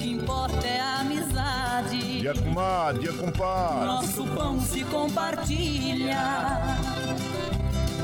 [0.00, 2.20] O que importa é a amizade.
[2.20, 3.84] Dia comadre, dia compadre.
[3.84, 6.16] Nosso pão se compartilha.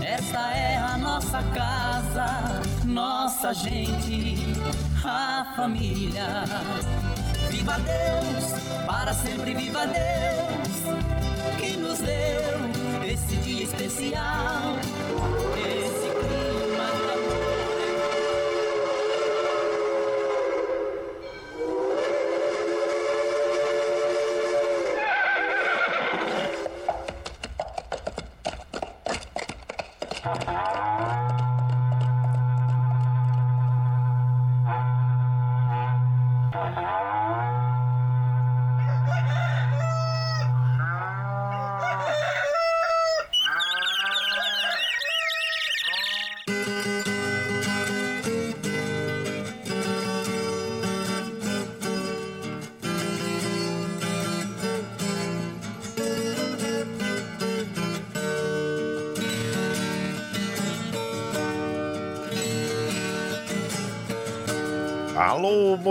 [0.02, 4.36] Essa é a nossa casa, nossa gente,
[5.02, 6.44] a família.
[7.48, 10.98] Viva Deus, para sempre viva Deus,
[11.58, 14.76] que nos deu esse dia especial,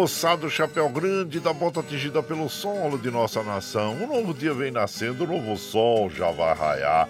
[0.05, 3.95] moçada do Chapéu Grande, da bota atingida pelo solo de nossa nação.
[3.95, 7.09] Um novo dia vem nascendo, um novo sol já vai raiar.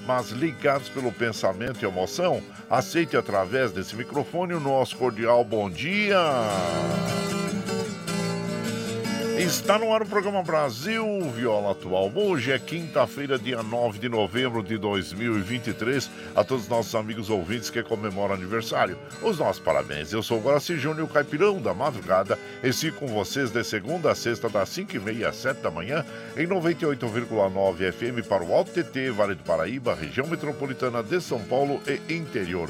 [0.13, 2.43] mas ligados pelo pensamento e emoção.
[2.69, 6.17] Aceite através desse microfone o nosso cordial bom dia.
[9.41, 11.03] Está no ar o programa Brasil
[11.35, 12.11] Viola Atual.
[12.13, 16.11] Hoje é quinta-feira, dia 9 de novembro de 2023.
[16.35, 20.13] A todos os nossos amigos ouvintes que comemoram aniversário, os nossos parabéns.
[20.13, 24.15] Eu sou o Guaraci Júnior, caipirão da madrugada, e sigo com vocês de segunda a
[24.15, 26.05] sexta, das 5h30 às 7 da manhã,
[26.37, 31.81] em 98,9 FM para o Alto TT, Vale do Paraíba, região metropolitana de São Paulo
[31.87, 32.69] e interior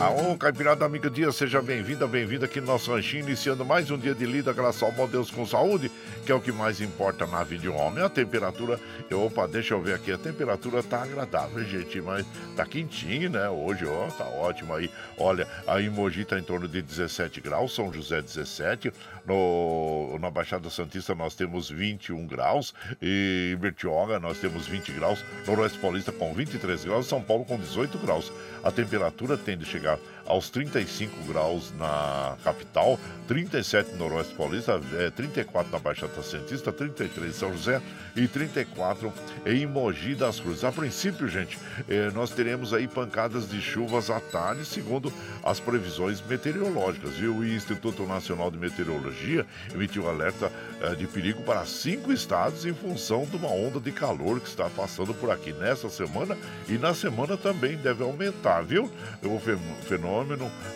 [0.00, 4.14] Alô, Caipirada Amiga Dia, seja bem-vinda, bem-vinda aqui no nosso ranchinho, iniciando mais um dia
[4.14, 5.92] de lida, graças ao bom Deus com saúde,
[6.24, 8.02] que é o que mais importa na vida de um homem.
[8.02, 8.80] A temperatura,
[9.10, 12.24] eu, opa, deixa eu ver aqui, a temperatura tá agradável, gente, mas
[12.56, 13.46] tá quentinho, né?
[13.50, 14.90] Hoje, ó, tá ótimo aí.
[15.18, 18.90] Olha, a Emoji tá em torno de 17 graus, São José 17,
[19.26, 25.22] no, na Baixada Santista nós temos 21 graus, e em Bertioga nós temos 20 graus,
[25.46, 28.32] Noroeste Paulista com 23 graus, São Paulo com 18 graus.
[28.64, 30.00] A temperatura tende a chegar ago.
[30.26, 37.30] Aos 35 graus na capital, 37 no Noroeste Paulista, é, 34 na Baixada Santista, 33
[37.30, 37.80] em São José
[38.16, 39.12] e 34
[39.46, 40.64] em Mogi das Cruzes.
[40.64, 41.58] A princípio, gente,
[41.88, 45.12] é, nós teremos aí pancadas de chuvas à tarde, segundo
[45.42, 47.36] as previsões meteorológicas, viu?
[47.36, 50.50] O Instituto Nacional de Meteorologia emitiu alerta
[50.80, 54.68] é, de perigo para cinco estados em função de uma onda de calor que está
[54.68, 56.36] passando por aqui nessa semana
[56.68, 58.90] e na semana também deve aumentar, viu?
[59.22, 59.38] O
[59.82, 60.09] fenômeno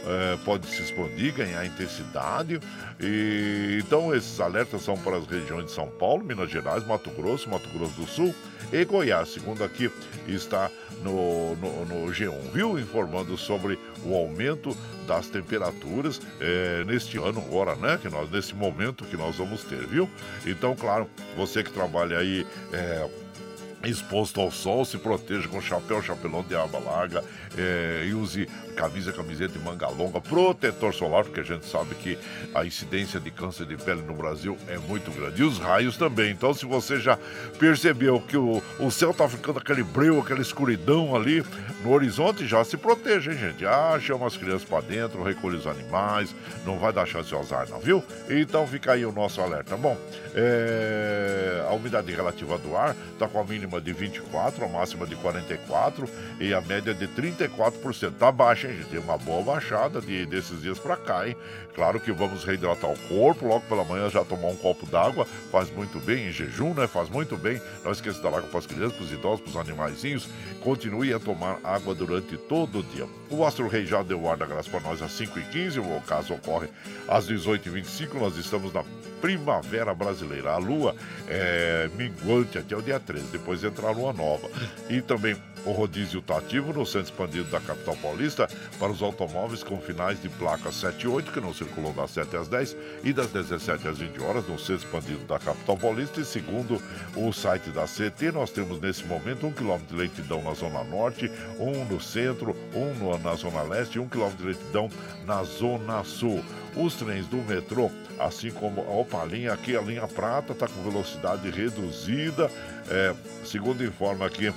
[0.07, 2.61] é, pode se expandir, ganhar intensidade.
[3.01, 7.49] E, então, esses alertas são para as regiões de São Paulo, Minas Gerais, Mato Grosso,
[7.49, 8.35] Mato Grosso do Sul
[8.73, 9.31] e Goiás.
[9.31, 9.91] Segundo aqui
[10.27, 10.71] está
[11.03, 12.79] no, no, no G1, viu?
[12.79, 14.77] Informando sobre o aumento
[15.07, 17.99] das temperaturas é, neste ano agora, né?
[18.01, 20.09] Que nós, nesse momento que nós vamos ter, viu?
[20.47, 22.47] Então, claro, você que trabalha aí.
[22.73, 23.09] É,
[23.89, 27.25] exposto ao sol, se proteja com chapéu, chapelão de aba larga
[27.57, 32.19] é, e use camisa, camiseta de manga longa, protetor solar, porque a gente sabe que
[32.55, 35.41] a incidência de câncer de pele no Brasil é muito grande.
[35.41, 36.31] E os raios também.
[36.33, 37.19] Então, se você já
[37.59, 41.45] percebeu que o, o céu está ficando aquele breu, aquela escuridão ali
[41.83, 43.67] no horizonte, já se proteja, hein, gente?
[43.67, 46.35] Ah, chama as crianças para dentro, recolhe os animais,
[46.65, 48.03] não vai dar chance de azar, não, viu?
[48.29, 49.77] Então fica aí o nosso alerta.
[49.77, 49.97] Bom,
[50.35, 51.65] é...
[51.69, 56.09] a umidade relativa do ar está com a mínima de 24, a máxima de 44
[56.41, 58.13] e a média de 34%.
[58.19, 58.85] Tá baixa baixa, hein?
[58.91, 61.37] Tem uma boa baixada de, desses dias pra cá, hein?
[61.75, 65.71] Claro que vamos reidratar o corpo, logo pela manhã já tomar um copo d'água, faz
[65.71, 66.87] muito bem, em jejum, né?
[66.87, 67.61] Faz muito bem.
[67.85, 70.29] Não esqueça da água para as crianças, para os idosos, para os animaizinhos.
[70.63, 73.07] Continue a tomar água durante todo o dia.
[73.31, 76.69] O Astro Rei já deu ar da graça para nós às 5h15, o caso ocorre
[77.09, 78.15] às 18h25.
[78.15, 78.85] Nós estamos na
[79.21, 80.53] primavera brasileira.
[80.53, 80.95] A lua
[81.29, 84.49] é minguante até o dia 13, depois entra a lua nova.
[84.89, 89.63] E também o rodízio está ativo no centro expandido da capital paulista para os automóveis
[89.63, 93.13] com finais de placa 7 e 8, que não circulam das 7 às 10 e
[93.13, 96.21] das 17 às 20 horas no centro expandido da capital paulista.
[96.21, 96.81] E segundo
[97.17, 101.31] o site da CT, nós temos nesse momento um quilômetro de lentidão na zona norte,
[101.59, 104.91] um no centro, um na zona leste e um quilômetro de lentidão
[105.27, 106.43] na zona sul.
[106.77, 111.49] Os trens do metrô, assim como a linha aqui, a linha prata, está com velocidade
[111.51, 112.51] reduzida.
[112.91, 113.15] É,
[113.45, 114.53] segundo informa aqui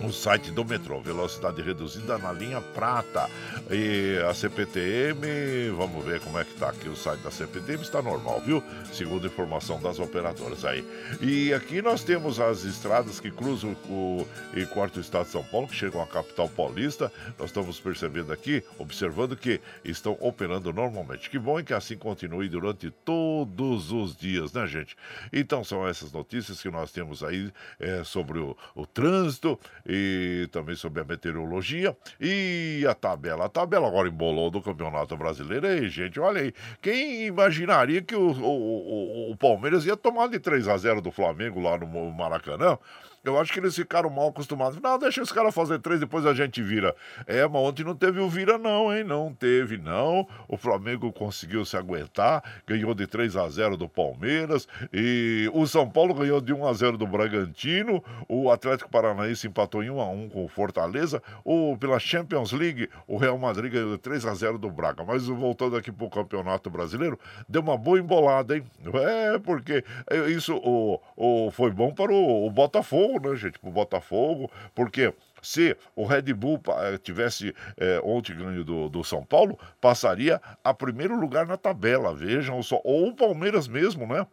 [0.00, 1.00] no site do metrô.
[1.00, 3.28] Velocidade reduzida na linha prata.
[3.70, 8.02] E a CPTM, vamos ver como é que tá aqui o site da CPTM, está
[8.02, 8.62] normal, viu?
[8.92, 10.84] Segundo informação das operadoras aí.
[11.20, 15.68] E aqui nós temos as estradas que cruzam o e quarto estado de São Paulo,
[15.68, 17.12] que chegam à capital paulista.
[17.38, 21.30] Nós estamos percebendo aqui, observando que estão operando normalmente.
[21.30, 24.96] Que bom que assim continue durante todos os dias, né, gente?
[25.32, 30.74] Então são essas notícias que nós temos aí é, sobre o, o trânsito e também
[30.74, 33.46] sobre a meteorologia e a tabela.
[33.46, 35.66] A tabela agora embolou do Campeonato Brasileiro.
[35.66, 36.52] Ei, gente, olha aí.
[36.80, 41.10] Quem imaginaria que o, o, o, o Palmeiras ia tomar de 3 a 0 do
[41.10, 42.78] Flamengo lá no Maracanã?
[43.24, 44.80] Eu acho que eles ficaram mal acostumados.
[44.80, 46.92] Não, deixa os caras fazer três, depois a gente vira.
[47.24, 49.04] É, mas ontem não teve o vira, não, hein?
[49.04, 50.26] Não teve, não.
[50.48, 54.66] O Flamengo conseguiu se aguentar, ganhou de 3 a 0 do Palmeiras.
[54.92, 58.02] E o São Paulo ganhou de 1 a 0 do Bragantino.
[58.28, 61.22] O Atlético Paranaense empatou em 1 a 1 com o Fortaleza.
[61.44, 65.04] O, pela Champions League, o Real Madrid ganhou de 3 a 0 do Braga.
[65.04, 67.16] Mas voltando aqui pro Campeonato Brasileiro,
[67.48, 68.64] deu uma boa embolada, hein?
[68.94, 69.84] É, porque
[70.28, 75.12] isso o, o, foi bom para o, o Botafogo né, gente, pro Botafogo, porque
[75.42, 80.72] se o Red Bull eh, tivesse é, ontem ganho do, do São Paulo, passaria a
[80.72, 84.26] primeiro lugar na tabela, vejam só, ou o Palmeiras mesmo, né?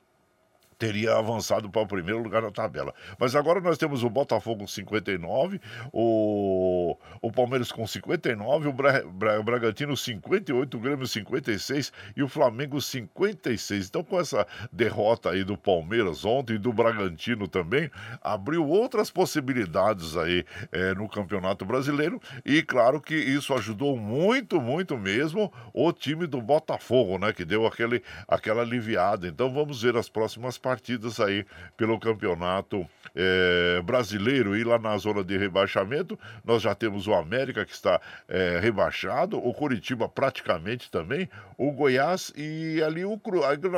[0.80, 2.94] Teria avançado para o primeiro lugar na tabela.
[3.20, 5.60] Mas agora nós temos o Botafogo com 59,
[5.92, 12.30] o, o Palmeiras com 59, o, Bra, Bra, Bragantino 58, o Grêmio 56 e o
[12.30, 13.90] Flamengo 56.
[13.90, 20.16] Então, com essa derrota aí do Palmeiras ontem e do Bragantino também, abriu outras possibilidades
[20.16, 26.26] aí é, no Campeonato Brasileiro e claro que isso ajudou muito, muito mesmo o time
[26.26, 27.34] do Botafogo, né?
[27.34, 29.28] Que deu aquele, aquela aliviada.
[29.28, 31.44] Então, vamos ver as próximas partidas partidas aí
[31.76, 36.18] pelo campeonato é, brasileiro e lá na zona de rebaixamento.
[36.46, 42.32] Nós já temos o América que está é, rebaixado, o Curitiba praticamente também, o Goiás
[42.38, 43.20] e ali o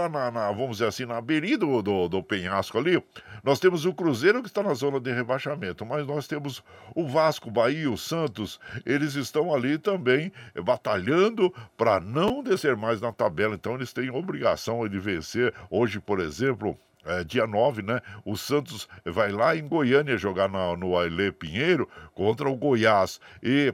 [0.09, 3.01] na, na, vamos dizer assim, na beirinha do, do, do penhasco ali,
[3.41, 6.61] nós temos o Cruzeiro que está na zona de rebaixamento, mas nós temos
[6.93, 10.29] o Vasco, Bahia, o Santos, eles estão ali também
[10.61, 15.53] batalhando para não descer mais na tabela, então eles têm obrigação de vencer.
[15.69, 18.01] Hoje, por exemplo, é, dia 9, né?
[18.25, 23.19] O Santos vai lá em Goiânia jogar no Ailê Pinheiro contra o Goiás.
[23.41, 23.73] E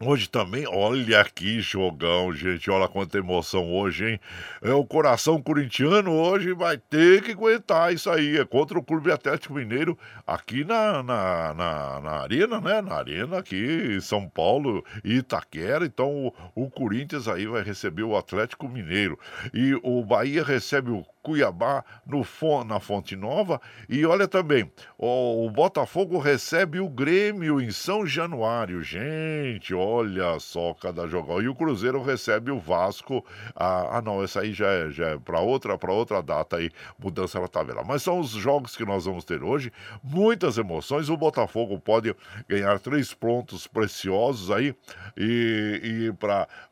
[0.00, 2.70] Hoje também, olha que jogão, gente.
[2.70, 4.20] Olha quanta emoção hoje, hein?
[4.62, 8.38] É, o coração corintiano hoje vai ter que aguentar isso aí.
[8.38, 12.80] É contra o Clube Atlético Mineiro aqui na, na, na, na Arena, né?
[12.80, 15.84] Na Arena aqui em São Paulo e Itaquera.
[15.84, 19.18] Então o, o Corinthians aí vai receber o Atlético Mineiro.
[19.52, 22.24] E o Bahia recebe o Cuiabá no,
[22.64, 23.60] na Fonte Nova.
[23.86, 28.82] E olha também, o, o Botafogo recebe o Grêmio em São Januário.
[28.82, 31.42] Gente, olha só cada jogão.
[31.42, 33.22] E o Cruzeiro recebe o Vasco.
[33.54, 37.38] Ah, ah não, essa aí já é, já é para outra, outra data aí, mudança
[37.38, 37.84] na tabela.
[37.84, 39.70] Mas são os jogos que nós vamos ter hoje.
[40.02, 41.10] Muitas emoções.
[41.10, 42.16] O Botafogo pode
[42.48, 44.74] ganhar três pontos preciosos aí
[45.14, 46.12] e, e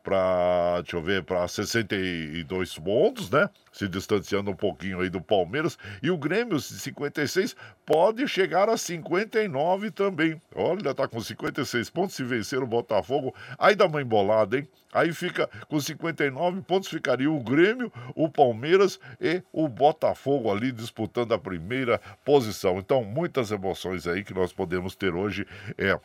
[0.07, 3.51] para, deixa eu ver, para 62 pontos, né?
[3.73, 5.77] Se distanciando um pouquinho aí do Palmeiras.
[6.01, 10.41] E o Grêmio, 56, pode chegar a 59 também.
[10.55, 12.15] Olha, tá com 56 pontos.
[12.15, 14.69] Se vencer o Botafogo, aí dá uma embolada, hein?
[14.93, 21.33] Aí fica com 59 pontos, ficaria o Grêmio, o Palmeiras e o Botafogo ali disputando
[21.33, 22.79] a primeira posição.
[22.79, 25.45] Então, muitas emoções aí que nós podemos ter hoje.
[25.77, 25.99] É,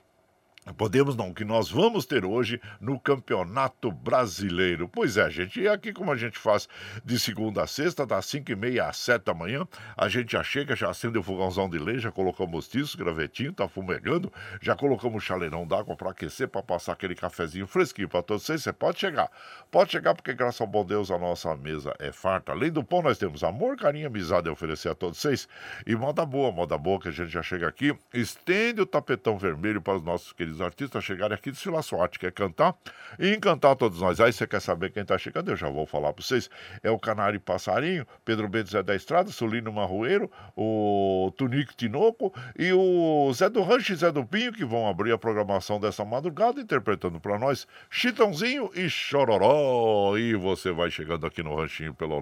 [0.77, 4.87] Podemos não, que nós vamos ter hoje no Campeonato Brasileiro.
[4.87, 6.69] Pois é, gente, e aqui como a gente faz
[7.03, 10.43] de segunda a sexta, das 5 e meia às 7 da manhã, a gente já
[10.43, 15.23] chega, já acende o fogãozão de lei, já colocamos tiço, gravetinho, tá fumegando, já colocamos
[15.23, 18.61] chaleirão d'água para aquecer, para passar aquele cafezinho fresquinho para todos vocês.
[18.61, 19.31] Você pode chegar,
[19.71, 22.51] pode chegar porque graças ao bom Deus a nossa mesa é farta.
[22.51, 25.47] Além do pão, nós temos amor, carinho, amizade a oferecer a todos vocês.
[25.87, 29.81] E moda boa, moda boa que a gente já chega aqui, estende o tapetão vermelho
[29.81, 32.75] para os nossos queridos artistas chegarem aqui desfilar sua arte, quer cantar
[33.19, 34.19] e encantar todos nós.
[34.19, 35.49] Aí você quer saber quem está chegando?
[35.49, 36.49] Eu já vou falar para vocês.
[36.83, 42.71] É o Canário Passarinho, Pedro Bento Zé da Estrada, Solino Marroeiro, o Tunico Tinoco e
[42.71, 46.61] o Zé do Rancho e Zé do Pinho, que vão abrir a programação dessa madrugada,
[46.61, 50.17] interpretando para nós Chitãozinho e Chororó.
[50.17, 52.21] E você vai chegando aqui no Ranchinho pelo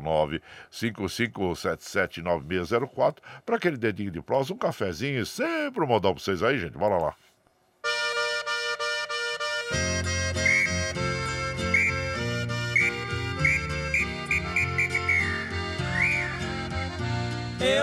[0.71, 6.57] 955779604 para aquele dedinho de prosa, um cafezinho e sempre um modal para vocês aí,
[6.57, 6.77] gente.
[6.77, 7.28] Bora lá.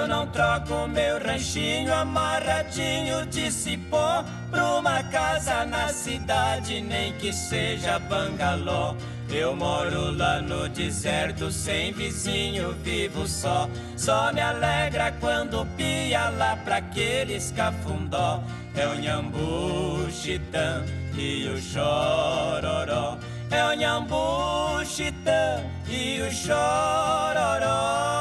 [0.08, 7.98] Não troco meu ranchinho amarradinho de cipó Pra uma casa na cidade, nem que seja
[7.98, 8.94] bangalô.
[9.28, 13.68] Eu moro lá no deserto, sem vizinho, vivo só.
[13.96, 18.40] Só me alegra quando pia lá pra aqueles cafundó.
[18.74, 20.84] É o nhambu, chitã
[21.14, 23.18] e o chororó.
[23.50, 28.15] É o nhambu, chitã e o chororó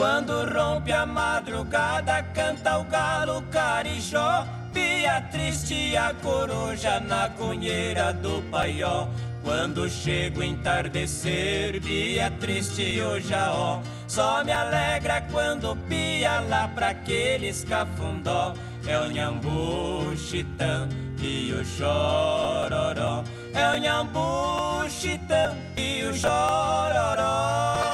[0.00, 4.46] Quando rompe a madrugada, canta o galo carijó.
[4.72, 9.08] Pia triste a coruja na cunheira do paió.
[9.44, 13.82] Quando chega o entardecer, Bia triste o jaó.
[14.08, 18.54] Só me alegra quando pia lá pra aqueles cafundó.
[18.86, 20.88] É o nhambu, chitã
[21.20, 23.22] e o chororó.
[23.52, 27.89] É o nhambu, chitã e o chororó.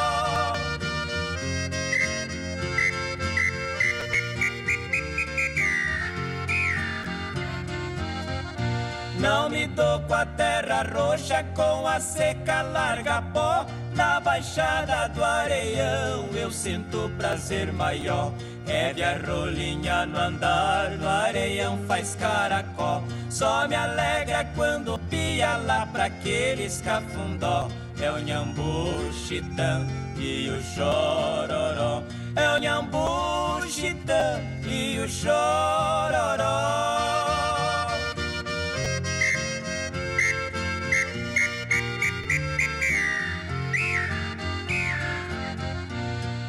[9.19, 13.67] Não me dou com a terra roxa, com a seca larga pó.
[13.95, 18.33] Na baixada do areião eu sinto prazer maior.
[18.67, 23.03] Heve a rolinha no andar, no areião faz caracó.
[23.31, 27.69] Só me alegra quando pia lá pra aqueles cafundó.
[27.99, 29.87] É o nhambu, chitã
[30.19, 32.03] e o chororó.
[32.35, 37.16] É o nhambu, chitã e o chororó.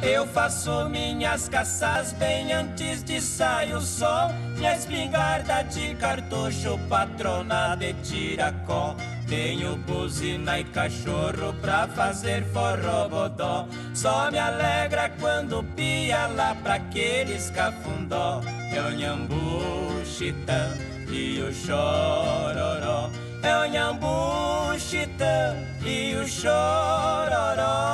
[0.00, 4.30] Eu faço minhas caças bem antes de sair o sol.
[4.56, 8.94] Minha espingarda de cartucho, patrona de tiracó.
[9.26, 13.66] Tenho buzina e cachorro pra fazer forrobodó.
[13.92, 18.40] Só me alegra quando pia lá pra aqueles cafundó.
[18.72, 20.74] É o nhambu, chitã
[21.10, 23.10] e o chororó.
[23.42, 27.88] É o nhambu, chitã e o chororó.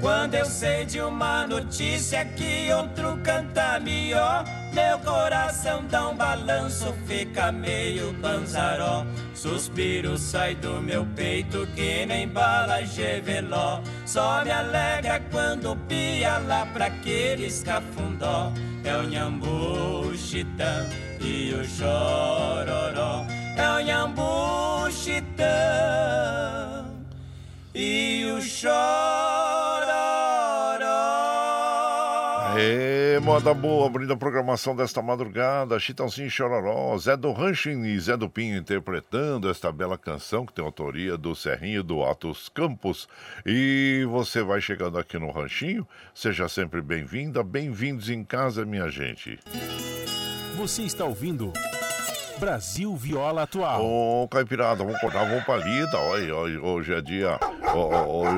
[0.00, 6.92] Quando eu sei de uma notícia que outro canta melhor, meu coração dá um balanço,
[7.06, 9.06] fica meio panzaró.
[9.34, 13.80] Suspiro sai do meu peito que nem bala geveló.
[14.04, 18.52] Só me alegra quando pia lá pra aqueles cafundó.
[18.84, 20.86] É o nhambu, chitã
[21.20, 23.24] e o chororó.
[23.56, 26.85] É o nhambu, chitã
[27.76, 28.74] e o chororó.
[32.54, 38.16] Aê, moda boa, abrindo a programação desta madrugada, Chitãozinho Chororó, Zé do Rancho e Zé
[38.16, 43.06] do Pinho interpretando esta bela canção que tem autoria do Serrinho do Atos Campos.
[43.44, 49.38] E você vai chegando aqui no Ranchinho, seja sempre bem-vinda, bem-vindos em casa, minha gente.
[50.56, 51.52] Você está ouvindo...
[52.38, 53.84] Brasil Viola Atual.
[53.84, 55.98] Ô, Caipirada, vamos cortar, vamos pra lida.
[56.62, 57.38] Hoje é dia.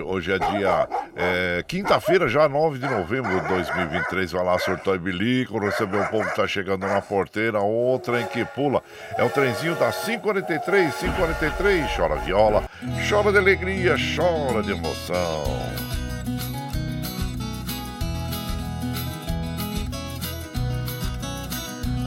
[0.07, 0.89] Hoje é dia.
[1.17, 4.33] É, Quinta-feira, já 9 de novembro de 2023.
[4.33, 7.61] Vai lá, surtou e bilico, recebeu o povo que tá chegando na porteira.
[7.61, 8.83] Outra em que pula.
[9.17, 11.97] É o trenzinho da 543, 543.
[11.97, 12.65] Chora viola,
[13.09, 15.88] chora de alegria, chora de emoção.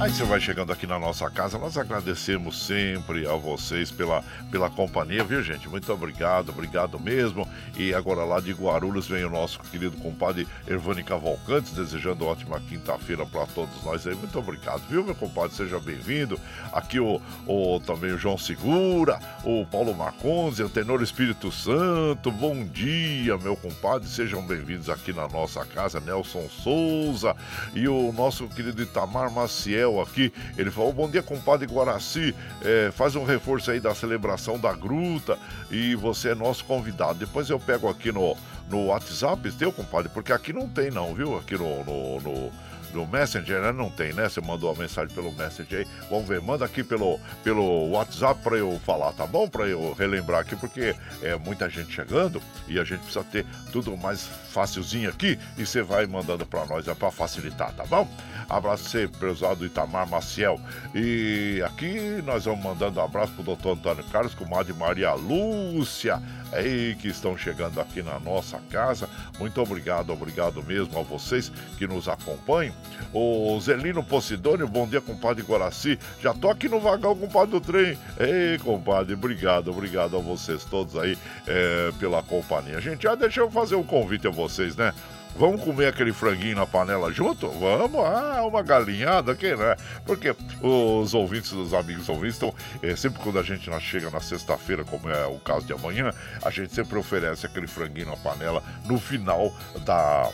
[0.01, 4.67] Aí você vai chegando aqui na nossa casa, nós agradecemos sempre a vocês pela, pela
[4.67, 5.69] companhia, viu gente?
[5.69, 7.47] Muito obrigado, obrigado mesmo.
[7.77, 13.27] E agora lá de Guarulhos vem o nosso querido compadre Ervani Cavalcantes, desejando ótima quinta-feira
[13.27, 14.15] para todos nós aí.
[14.15, 15.55] Muito obrigado, viu, meu compadre?
[15.55, 16.39] Seja bem-vindo.
[16.73, 22.31] Aqui o, o também o João Segura, o Paulo Marconzi, o Tenor Espírito Santo.
[22.31, 24.09] Bom dia, meu compadre.
[24.09, 27.35] Sejam bem-vindos aqui na nossa casa, Nelson Souza
[27.75, 30.31] e o nosso querido Itamar Maciel aqui.
[30.57, 32.35] Ele falou: Bom dia, compadre Guaraci.
[32.63, 35.37] É, faz um reforço aí da celebração da gruta
[35.71, 37.19] e você é nosso convidado.
[37.19, 38.37] Depois eu pego aqui no,
[38.69, 41.37] no WhatsApp, teu compadre, porque aqui não tem, não, viu?
[41.37, 42.51] Aqui no, no, no
[42.93, 43.71] no Messenger, né?
[43.71, 44.27] Não tem, né?
[44.29, 45.87] Você mandou a mensagem pelo Messenger aí.
[46.09, 49.47] Vamos ver, manda aqui pelo, pelo WhatsApp para eu falar, tá bom?
[49.47, 53.95] Para eu relembrar aqui, porque é muita gente chegando e a gente precisa ter tudo
[53.97, 58.07] mais facilzinho aqui e você vai mandando para nós é para facilitar, tá bom?
[58.49, 60.59] Abraço você, prezado Itamar Maciel.
[60.93, 66.21] E aqui nós vamos mandando um abraço pro doutor Antônio Carlos, comadre Maria Lúcia,
[66.51, 69.09] aí que estão chegando aqui na nossa casa.
[69.39, 72.73] Muito obrigado, obrigado mesmo a vocês que nos acompanham.
[73.13, 75.97] O Zelino Posidônio, bom dia, compadre Guaraci.
[76.21, 77.97] Já tô aqui no vagão, compadre do trem.
[78.19, 81.17] Ei, compadre, obrigado, obrigado a vocês todos aí
[81.47, 82.79] é, pela companhia.
[82.79, 84.93] Gente, já deixa eu fazer um convite a vocês, né?
[85.35, 87.47] Vamos comer aquele franguinho na panela junto?
[87.49, 89.75] Vamos, ah, uma galinhada, que né?
[90.05, 92.53] Porque os ouvintes, os amigos ouvintes, estão.
[92.81, 96.11] É, sempre quando a gente chega na sexta-feira, como é o caso de amanhã,
[96.43, 99.53] a gente sempre oferece aquele franguinho na panela no final
[99.85, 100.29] da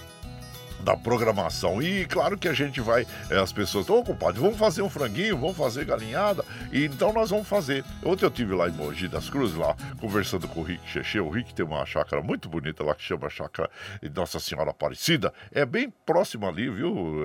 [0.82, 1.82] da programação.
[1.82, 5.38] E claro que a gente vai, é, as pessoas, oh, compadre, vamos fazer um franguinho,
[5.38, 6.44] vamos fazer galinhada.
[6.72, 7.84] E então nós vamos fazer.
[8.04, 11.20] Ontem eu tive lá em Mogi das Cruzes, lá, conversando com o Rick Cheche.
[11.20, 13.70] O Rick tem uma chácara muito bonita lá que chama Chácara
[14.16, 15.34] Nossa Senhora Aparecida.
[15.52, 17.18] É bem próximo ali, viu?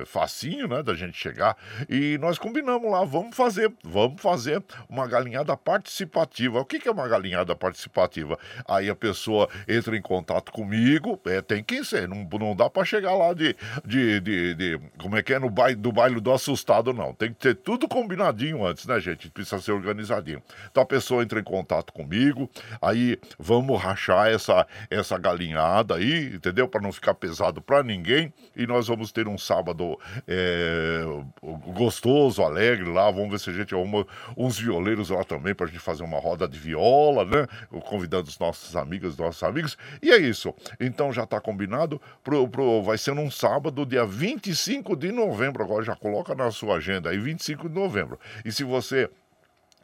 [0.00, 1.56] É, facinho, né, da gente chegar.
[1.88, 6.60] E nós combinamos lá, vamos fazer, vamos fazer uma galinhada participativa.
[6.60, 8.38] O que, que é uma galinhada participativa?
[8.66, 12.84] Aí a pessoa entra em contato comigo, é, tem que ser, não, não dá para
[12.84, 16.20] chegar chegar lá de, de, de, de, como é que é, no baile, do baile
[16.20, 17.14] do assustado, não.
[17.14, 19.30] Tem que ter tudo combinadinho antes, né, gente?
[19.30, 20.42] Precisa ser organizadinho.
[20.70, 22.50] Então a pessoa entra em contato comigo,
[22.82, 26.68] aí vamos rachar essa, essa galinhada aí, entendeu?
[26.68, 28.32] Para não ficar pesado para ninguém.
[28.56, 31.02] E nós vamos ter um sábado é,
[31.74, 33.10] gostoso, alegre lá.
[33.10, 34.06] Vamos ver se a gente arruma
[34.36, 37.46] uns violeiros lá também para a gente fazer uma roda de viola, né?
[37.88, 39.76] Convidando os nossos amigos, nossos amigos.
[40.02, 40.52] E é isso.
[40.80, 45.62] Então já está combinado pro, pro vai ser num sábado, dia 25 de novembro.
[45.62, 48.18] Agora já coloca na sua agenda aí, 25 de novembro.
[48.46, 49.10] E se você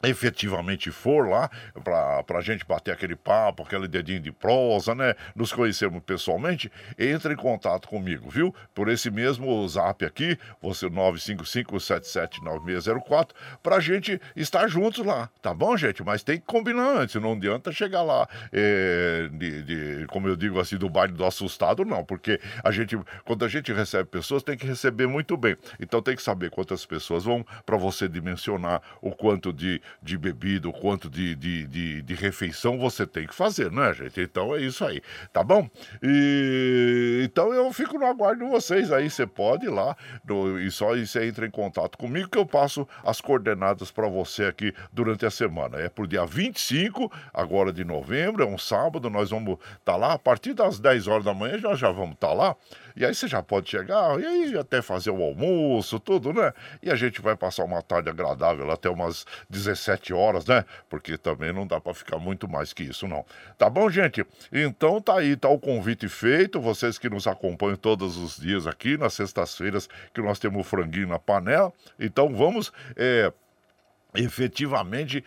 [0.09, 1.49] efetivamente for lá
[1.83, 5.15] para a gente bater aquele papo, aquele dedinho de prosa, né?
[5.35, 8.55] Nos conhecermos pessoalmente, entre em contato comigo, viu?
[8.73, 13.29] Por esse mesmo zap aqui, você 955-779604,
[13.61, 16.03] para a gente estar juntos lá, tá bom, gente?
[16.03, 20.59] Mas tem que combinar antes, não adianta chegar lá, é, de, de, como eu digo
[20.59, 24.57] assim, do baile do assustado, não, porque a gente, quando a gente recebe pessoas, tem
[24.57, 25.55] que receber muito bem.
[25.79, 30.67] Então tem que saber quantas pessoas vão para você dimensionar o quanto de de bebida,
[30.67, 34.19] o quanto de, de, de, de, refeição você tem que fazer, né, gente?
[34.21, 35.69] Então é isso aí, tá bom?
[36.01, 39.09] E, então eu fico no aguardo de vocês aí.
[39.09, 42.87] Você pode ir lá no, e só você entra em contato comigo que eu passo
[43.03, 45.77] as coordenadas para você aqui durante a semana.
[45.77, 50.13] É pro dia 25, agora de novembro, é um sábado, nós vamos estar tá lá
[50.13, 52.55] a partir das 10 horas da manhã, já já vamos estar tá lá.
[52.95, 56.53] E aí você já pode chegar, e aí até fazer o almoço, tudo, né?
[56.81, 60.63] E a gente vai passar uma tarde agradável até umas 17 horas, né?
[60.89, 63.25] Porque também não dá para ficar muito mais que isso, não.
[63.57, 64.25] Tá bom, gente?
[64.51, 66.59] Então tá aí, tá o convite feito.
[66.61, 71.07] Vocês que nos acompanham todos os dias aqui, nas sextas-feiras, que nós temos o franguinho
[71.07, 71.73] na panela.
[71.99, 72.71] Então vamos.
[72.95, 73.31] É,
[74.17, 75.23] efetivamente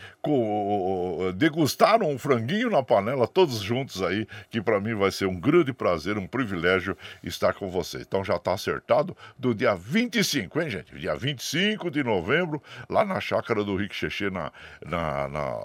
[1.37, 5.73] degustaram um franguinho na panela, todos juntos aí, que para mim vai ser um grande
[5.73, 7.99] prazer, um privilégio estar com você.
[7.99, 10.95] Então já está acertado do dia 25, hein, gente?
[10.95, 14.53] Dia 25 de novembro, lá na chácara do Rick Xexê, na,
[14.85, 15.57] na, na,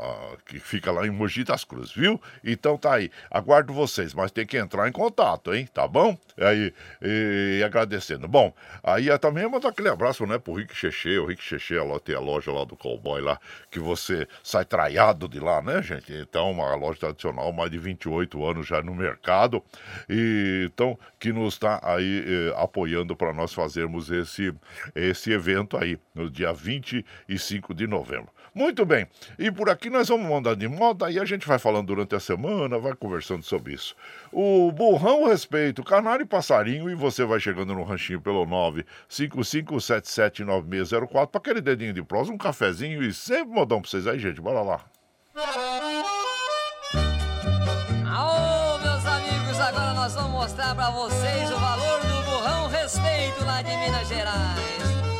[0.45, 2.21] que fica lá em Mogi das Cruzes, viu?
[2.43, 5.67] Então tá aí, aguardo vocês, mas tem que entrar em contato, hein?
[5.73, 6.17] Tá bom?
[6.37, 8.27] Aí, e, e agradecendo.
[8.27, 12.15] Bom, aí também mandar aquele abraço, né, pro Rick Xexê, o Rick Xexê, ela tem
[12.15, 16.13] a loja lá do Cowboy lá, que você sai traiado de lá, né, gente?
[16.13, 19.63] Então, uma loja tradicional, mais de 28 anos já no mercado,
[20.09, 24.53] e então, que nos está aí eh, apoiando para nós fazermos esse,
[24.95, 28.29] esse evento aí, no dia 25 de novembro.
[28.53, 29.07] Muito bem.
[29.39, 32.19] E por aqui nós vamos mandar de moda e a gente vai falando durante a
[32.19, 33.95] semana, vai conversando sobre isso.
[34.31, 38.45] O burrão respeito, canário e passarinho, e você vai chegando no ranchinho pelo
[39.09, 44.39] 955779604 para aquele dedinho de prosa, um cafezinho e sempre modão para vocês aí, gente.
[44.39, 44.85] Bora lá.
[48.05, 53.63] Aô, meus amigos, agora nós vamos mostrar para vocês o valor do burrão respeito lá
[53.63, 55.12] de Minas Gerais.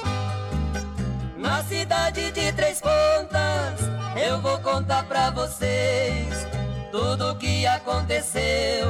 [1.43, 3.81] Na cidade de Três Pontas,
[4.15, 6.47] eu vou contar pra vocês
[6.89, 8.87] tudo o que aconteceu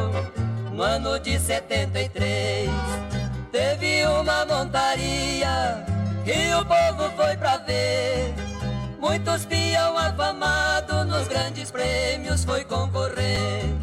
[0.72, 2.70] no ano de 73.
[3.52, 5.84] Teve uma montaria
[6.24, 8.36] que o povo foi pra ver.
[9.00, 13.83] Muitos peão afamado nos grandes prêmios foi concorrer.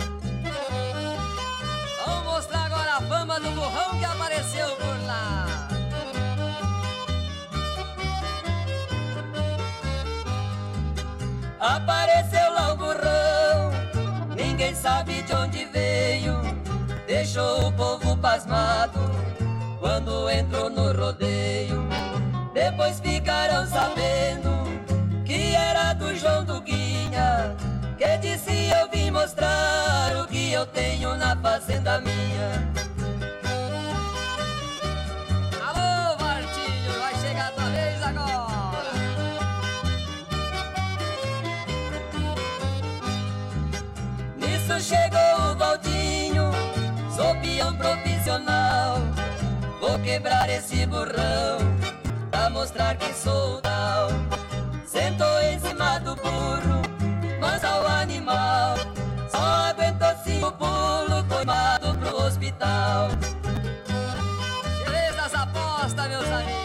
[17.33, 18.99] Deixou o povo pasmado
[19.79, 21.81] quando entrou no rodeio.
[22.53, 24.51] Depois ficaram sabendo
[25.25, 27.55] que era do João do Guinha,
[27.97, 32.90] que disse eu vim mostrar o que eu tenho na fazenda minha.
[50.11, 51.59] Quebrar esse burrão,
[52.33, 54.09] pra mostrar que sou tal.
[54.85, 56.83] Sentou em cima do burro,
[57.41, 58.75] mas ao animal.
[59.31, 60.53] Só aguentou cinco
[61.29, 63.11] foi mandado pro hospital.
[64.85, 66.61] Beleza essa aposta, meus amigos.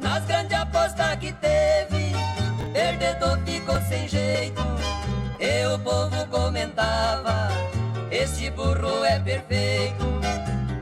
[0.00, 2.14] Nas grandes apostas que teve,
[2.72, 4.69] perdedor ficou sem jeito.
[5.84, 7.48] Povo comentava:
[8.10, 10.04] Este burro é perfeito.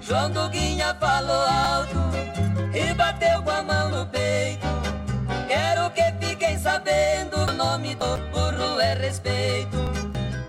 [0.00, 1.98] João Duguinha falou alto
[2.74, 4.66] e bateu com a mão no peito.
[5.46, 9.76] Quero que fiquem sabendo: o nome do burro é respeito.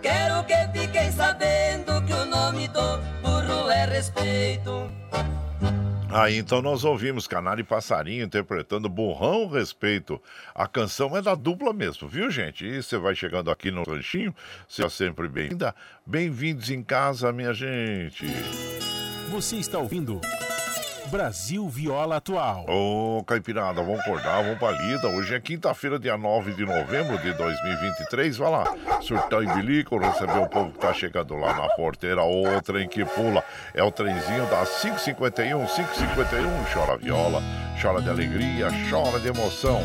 [0.01, 4.98] Quero que fiquem sabendo que o nome do burro é respeito.
[6.11, 10.19] Aí então nós ouvimos Canário e Passarinho interpretando Burrão Respeito.
[10.55, 12.65] A canção é da dupla mesmo, viu gente?
[12.65, 14.33] E você vai chegando aqui no ranchinho,
[14.67, 15.75] seja sempre bem-vinda.
[16.05, 18.25] Bem-vindos em casa, minha gente.
[19.29, 20.19] Você está ouvindo
[21.09, 22.65] Brasil Viola Atual.
[22.67, 25.07] Ô, Caipirada, vamos acordar, vamos pra lida.
[25.07, 28.37] Hoje é quinta-feira, dia 9 de novembro de 2023.
[28.37, 32.23] Vai lá, surtar em bilico, receber o povo que tá chegando lá na porteira.
[32.23, 33.43] O trem que pula
[33.73, 36.65] é o trenzinho das 551, 551.
[36.71, 37.41] Chora viola,
[37.81, 39.81] chora de alegria, chora de emoção.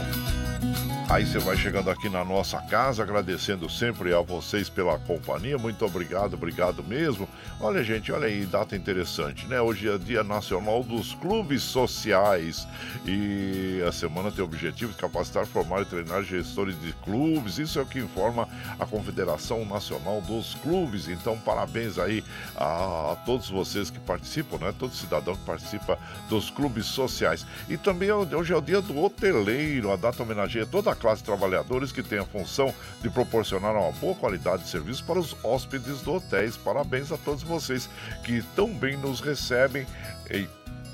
[1.15, 5.57] Aí você vai chegando aqui na nossa casa, agradecendo sempre a vocês pela companhia.
[5.57, 7.29] Muito obrigado, obrigado mesmo.
[7.61, 9.61] Olha, gente, olha aí, data interessante, né?
[9.61, 12.67] Hoje é Dia Nacional dos Clubes Sociais
[13.07, 17.59] e a semana tem o objetivo de capacitar, formar e treinar gestores de clubes.
[17.59, 21.07] Isso é o que informa a Confederação Nacional dos Clubes.
[21.07, 22.25] Então, parabéns aí
[22.57, 24.75] a, a todos vocês que participam, né?
[24.77, 25.97] Todo cidadão que participa
[26.29, 27.47] dos clubes sociais.
[27.69, 29.93] E também hoje é o Dia do Hoteleiro.
[29.93, 34.65] A data homenageia toda a trabalhadores que tem a função de proporcionar uma boa qualidade
[34.65, 36.57] de serviço para os hóspedes do hotéis.
[36.57, 37.89] Parabéns a todos vocês
[38.25, 39.87] que tão bem nos recebem.
[40.31, 40.49] E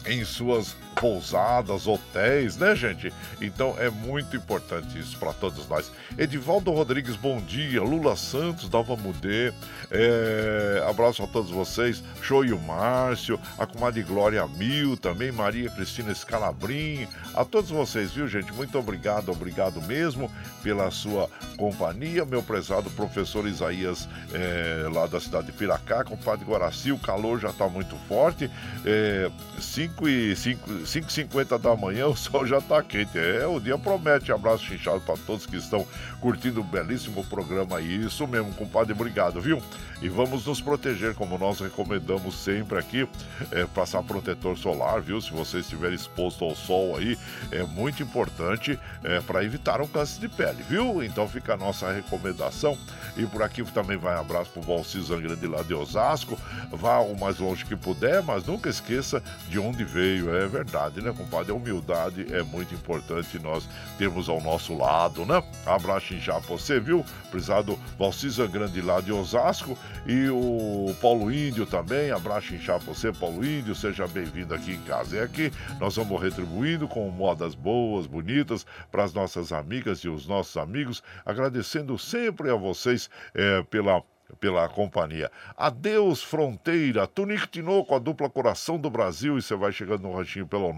[0.07, 3.13] em suas pousadas, hotéis, né, gente?
[3.41, 5.91] Então é muito importante isso para todos nós.
[6.19, 7.83] Edivaldo Rodrigues, bom dia.
[7.83, 9.53] Lula Santos, Dalva Mudê,
[9.91, 10.85] é...
[10.89, 12.03] abraço a todos vocês.
[12.23, 18.53] Shoyu Márcio, a comadre Glória Mil, também Maria Cristina Scalabrin, a todos vocês, viu, gente?
[18.53, 20.31] Muito obrigado, obrigado mesmo
[20.63, 22.25] pela sua companhia.
[22.25, 24.89] Meu prezado professor Isaías, é...
[24.93, 28.51] lá da cidade de Piracá, compadre Guaraci, o calor já está muito forte.
[28.85, 29.31] É...
[29.59, 33.17] 5 e 5 5h50 da manhã, o sol já está quente.
[33.17, 34.33] É, o dia promete.
[34.33, 35.87] Abraço chinchado para todos que estão
[36.21, 38.05] curtindo o belíssimo programa aí.
[38.05, 38.93] Isso mesmo, compadre.
[38.93, 39.63] Obrigado, viu?
[40.03, 43.07] E vamos nos proteger, como nós recomendamos sempre aqui,
[43.53, 45.21] é, passar protetor solar, viu?
[45.21, 47.17] Se você estiver exposto ao sol aí,
[47.53, 51.05] é muito importante é, para evitar um câncer de pele, viu?
[51.05, 52.77] Então fica a nossa recomendação.
[53.17, 56.39] E por aqui também vai um abraço para o Valci Zangrande lá de Osasco.
[56.73, 60.35] Vá o mais longe que puder, mas nunca esqueça de onde veio.
[60.35, 60.70] É verdade,
[61.01, 61.53] né, compadre?
[61.53, 65.43] A humildade é muito importante nós termos ao nosso lado, né?
[65.67, 67.05] Abraço já você, viu?
[67.31, 69.77] Prezado Valci Zangrande lá de Osasco.
[70.07, 75.17] E o Paulo Índio também, abraço inchar você, Paulo Índio, seja bem-vindo aqui em casa.
[75.17, 80.27] E aqui nós vamos retribuindo com modas boas, bonitas para as nossas amigas e os
[80.27, 84.03] nossos amigos, agradecendo sempre a vocês é, pela
[84.39, 85.31] pela companhia.
[85.57, 87.07] Adeus, Fronteira.
[87.07, 89.39] Tunique Tinoco, a dupla Coração do Brasil.
[89.39, 90.73] E você vai chegando no ranchinho pelo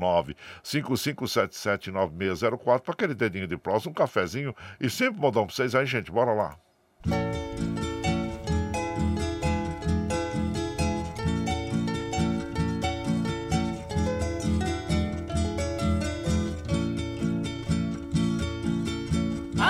[0.64, 6.10] 955779604 para aquele dedinho de próximo, um cafezinho e sempre modão para vocês aí, gente.
[6.10, 6.56] Bora lá.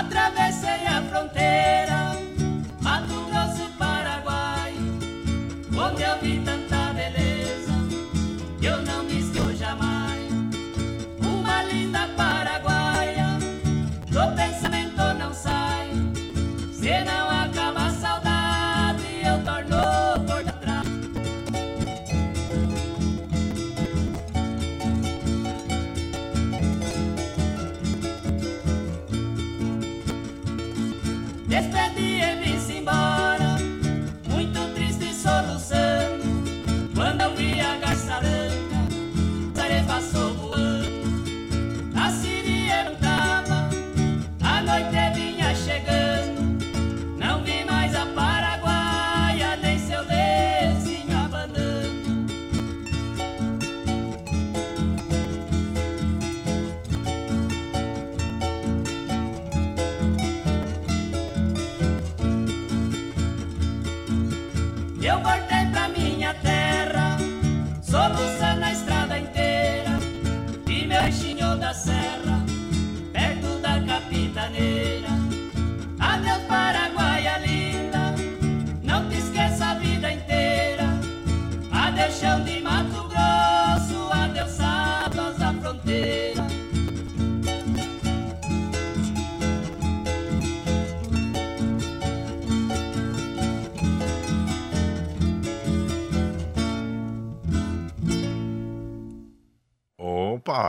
[0.02, 1.91] Atravessei a fronteira,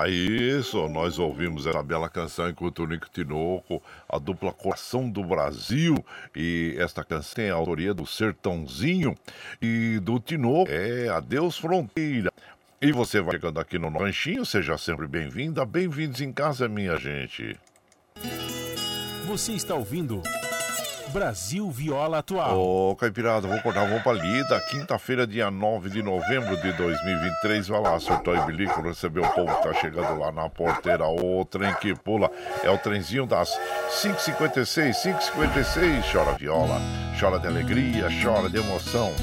[0.07, 0.87] isso!
[0.89, 6.03] Nós ouvimos essa bela canção em Tunico Tinoco, a dupla Coração do Brasil.
[6.35, 9.15] E esta canção tem a autoria do Sertãozinho
[9.61, 10.71] e do Tinoco.
[10.71, 12.31] É Adeus Fronteira.
[12.81, 15.65] E você vai chegando aqui no Ranchinho, seja sempre bem-vinda.
[15.65, 17.57] Bem-vindos em casa, minha gente.
[19.25, 20.21] Você está ouvindo
[21.13, 22.59] Brasil Viola Atual.
[22.59, 24.59] Ô, Caipirada, vou cortar, vamos pra lida.
[24.61, 27.67] Quinta-feira, dia 9 de novembro de 2023.
[27.67, 31.07] Vai lá, surtou e bilico, recebeu o povo que tá chegando lá na porteira.
[31.07, 32.31] O trem que pula
[32.63, 33.55] é o trenzinho das
[34.01, 36.11] 5h56, 5h56.
[36.11, 36.81] Chora viola,
[37.19, 39.13] chora de alegria, chora de emoção.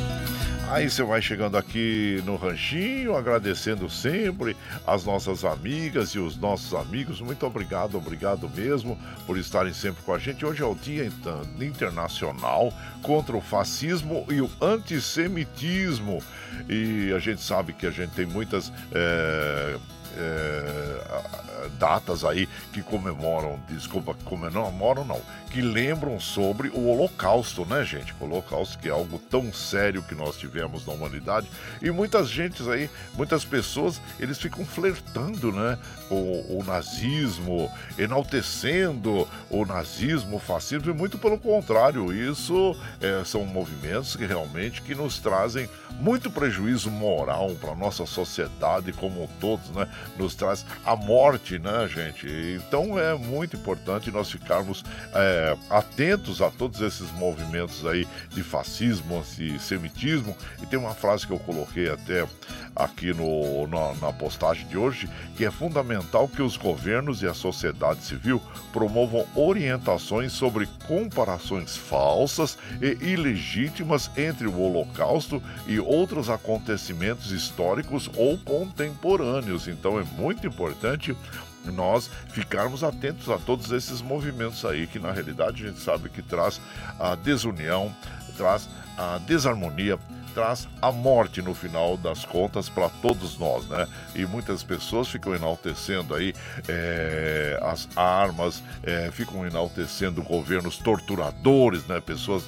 [0.71, 4.57] Aí você vai chegando aqui no Ranchinho, agradecendo sempre
[4.87, 7.21] as nossas amigas e os nossos amigos.
[7.21, 10.47] Muito obrigado, obrigado mesmo por estarem sempre com a gente.
[10.47, 16.23] Hoje é o Dia Inter- Internacional contra o Fascismo e o Antissemitismo.
[16.69, 18.73] E a gente sabe que a gente tem muitas.
[18.93, 19.77] eh,
[20.17, 25.21] é, datas aí que comemoram, desculpa, comemoram não,
[25.51, 28.15] que lembram sobre o Holocausto, né, gente?
[28.21, 31.49] O Holocausto que é algo tão sério que nós tivemos na humanidade
[31.83, 35.79] e muitas gentes aí, muitas pessoas, eles ficam flertando, né,
[36.11, 43.45] o, o nazismo, enaltecendo o nazismo, o fascismo e muito pelo contrário, isso é, são
[43.45, 45.69] movimentos que realmente que nos trazem
[46.01, 49.89] muito prejuízo moral para nossa sociedade como todos, né?
[50.17, 52.27] Nos traz a morte, né, gente?
[52.57, 59.19] Então é muito importante nós ficarmos é, atentos a todos esses movimentos aí de fascismo,
[59.19, 60.37] antissemitismo.
[60.63, 62.27] E tem uma frase que eu coloquei até
[62.75, 67.35] aqui no, na, na postagem de hoje, que é fundamental que os governos e a
[67.35, 68.41] sociedade civil
[68.73, 78.39] promovam orientações sobre comparações falsas e ilegítimas entre o Holocausto e outros acontecimentos históricos ou
[78.39, 79.69] contemporâneos.
[79.69, 81.17] Então é muito importante
[81.65, 86.23] nós ficarmos atentos a todos esses movimentos aí que na realidade a gente sabe que
[86.23, 86.61] traz
[86.99, 87.95] a desunião,
[88.37, 89.99] traz a desarmonia,
[90.31, 93.87] traz a morte no final das contas para todos nós, né?
[94.15, 96.35] E muitas pessoas ficam enaltecendo aí
[96.69, 102.01] é, as armas, é, ficam enaltecendo governos torturadores, né?
[102.01, 102.45] Pessoas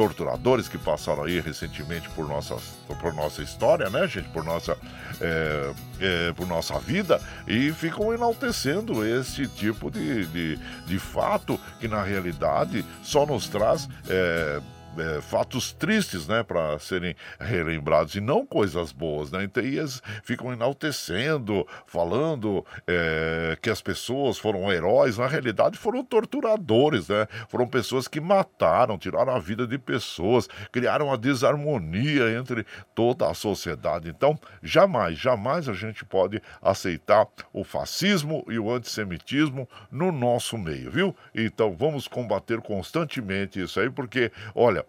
[0.00, 2.62] torturadores que passaram aí recentemente por, nossas,
[3.00, 4.28] por nossa história, né, gente?
[4.30, 4.76] Por nossa,
[5.20, 11.86] é, é, por nossa vida e ficam enaltecendo esse tipo de, de, de fato que
[11.86, 13.88] na realidade só nos traz.
[14.08, 14.60] É,
[14.98, 19.44] é, fatos tristes, né, para serem relembrados e não coisas boas, né?
[19.44, 27.08] Então, eles ficam enaltecendo, falando é, que as pessoas foram heróis, na realidade foram torturadores,
[27.08, 27.26] né?
[27.48, 33.34] Foram pessoas que mataram, tiraram a vida de pessoas, criaram a desarmonia entre toda a
[33.34, 34.08] sociedade.
[34.08, 40.90] Então, jamais, jamais a gente pode aceitar o fascismo e o antissemitismo no nosso meio,
[40.90, 41.16] viu?
[41.34, 44.84] Então, vamos combater constantemente isso aí, porque, olha,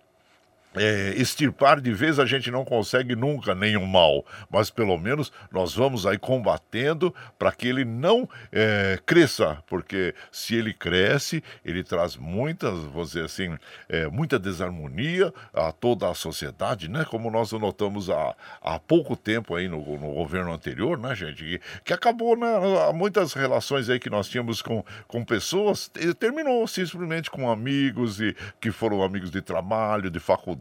[0.76, 5.76] é, extirpar de vez a gente não consegue nunca nenhum mal, mas pelo menos nós
[5.76, 12.16] vamos aí combatendo para que ele não é, cresça, porque se ele cresce, ele traz
[12.16, 13.58] muitas, vou dizer assim,
[13.90, 17.06] é, muita desarmonia a toda a sociedade, né?
[17.06, 21.44] Como nós notamos há, há pouco tempo aí no, no governo anterior, né, gente?
[21.44, 22.48] Que, que acabou, né?
[22.94, 28.72] Muitas relações aí que nós tínhamos com, com pessoas, terminou simplesmente com amigos e que
[28.72, 30.61] foram amigos de trabalho, de faculdade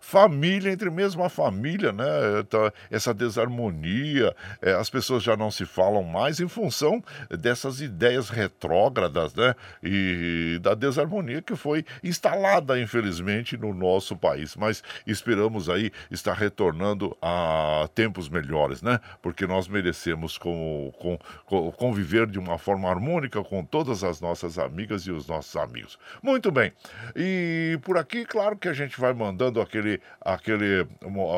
[0.00, 2.04] família entre mesmo a família, né?
[2.48, 8.28] Tá, essa desarmonia, é, as pessoas já não se falam mais em função dessas ideias
[8.28, 9.54] retrógradas, né?
[9.82, 14.56] E da desarmonia que foi instalada, infelizmente, no nosso país.
[14.56, 19.00] Mas esperamos aí estar retornando a tempos melhores, né?
[19.20, 24.58] Porque nós merecemos com, com, com, conviver de uma forma harmônica com todas as nossas
[24.58, 25.98] amigas e os nossos amigos.
[26.22, 26.72] Muito bem.
[27.14, 30.86] E por aqui, claro que a gente vai vai mandando aquele, aquele,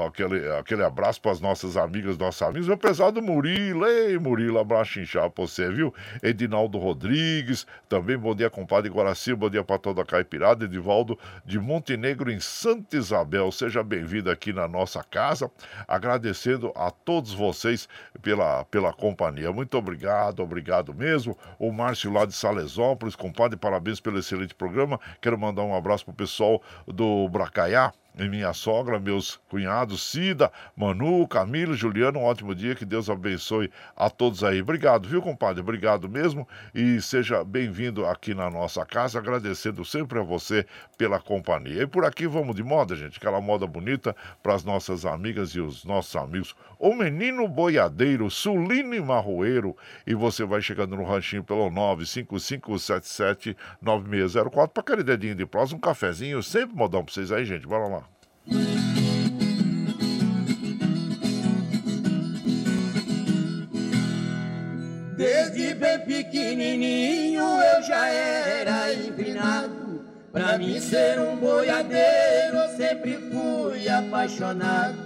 [0.07, 2.69] aquele, aquele abraço para as nossas amigas, nossos amigos.
[2.69, 5.93] Meu pesado Murilo, ei Murilo, abraço inchado para você, viu?
[6.23, 11.59] Edinaldo Rodrigues, também bom dia, compadre Guaraci, bom dia para toda a Caipirada, Edivaldo de
[11.59, 13.51] Montenegro em Santa Isabel.
[13.53, 15.51] Seja bem-vindo aqui na nossa casa,
[15.87, 17.89] agradecendo a todos vocês
[18.23, 19.53] pela, pela companhia.
[19.53, 21.37] Muito obrigado, obrigado mesmo.
[21.59, 25.01] O Márcio lá de Salesópolis, compadre, parabéns pelo excelente programa.
[25.21, 28.04] Quero mandar um abraço pro pessoal do Bracá Kaya.
[28.17, 33.71] E minha sogra, meus cunhados Cida, Manu, Camilo, Juliano, um ótimo dia, que Deus abençoe
[33.97, 34.63] a todos aí.
[34.63, 35.61] Obrigado, viu, compadre?
[35.61, 40.65] Obrigado mesmo e seja bem-vindo aqui na nossa casa, agradecendo sempre a você
[40.97, 41.83] pela companhia.
[41.83, 45.61] E por aqui vamos de moda, gente, aquela moda bonita para as nossas amigas e
[45.61, 46.55] os nossos amigos.
[46.79, 54.81] O Menino Boiadeiro, Sulino e Marroeiro, e você vai chegando no ranchinho pelo 955779604 para
[54.81, 57.67] aquele dedinho de prosa, um cafezinho, sempre modão para vocês aí, gente.
[57.67, 58.04] Bora lá.
[65.17, 69.85] Desde bem pequenininho eu já era inclinado
[70.35, 74.99] Pra mim ser um boiadeiro eu sempre fui apaixonado.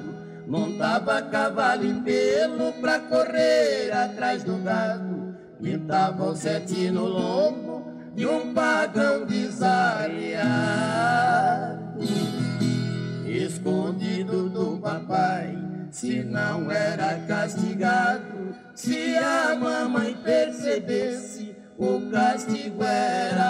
[0.46, 5.36] Montava cavalo em pelo pra correr atrás do gado.
[5.62, 10.48] Pintava o sete no lombo e um pagão desariado
[13.48, 15.56] escondido do papai,
[15.90, 23.48] se não era castigado, se a mamãe percebesse, o castigo era.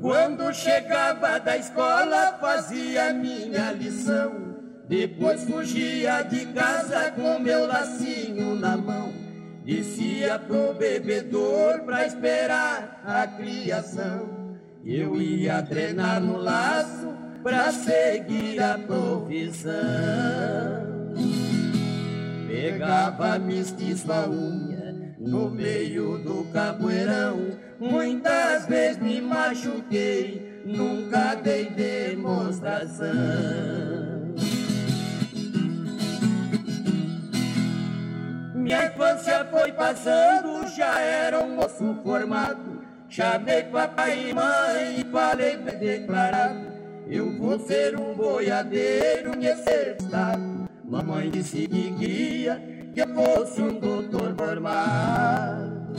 [0.00, 4.56] Quando Quando chegava da escola, fazia minha lição.
[4.88, 9.21] Depois fugia de casa com meu lacinho na mão.
[9.64, 14.58] Descia pro bebedor pra esperar a criação.
[14.84, 19.72] Eu ia treinar no laço pra seguir a profissão.
[22.48, 27.52] Pegava mestiço a unha no meio do capoeirão.
[27.78, 34.11] Muitas vezes me machuquei, nunca dei demonstração.
[38.72, 42.80] Minha infância foi passando, já era um moço formado.
[43.06, 46.72] Chamei papai e mãe e falei bem declarado.
[47.06, 50.70] Eu vou ser um boiadeiro nesse estado.
[50.86, 52.62] Mamãe disse que queria
[52.94, 55.92] que eu fosse um doutor formado.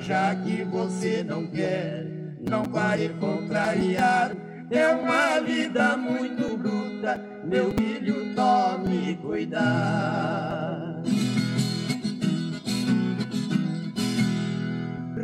[0.00, 2.06] Já que você não quer,
[2.48, 4.30] não vai contrariar.
[4.70, 10.97] É uma vida muito bruta, meu filho, tome cuidado.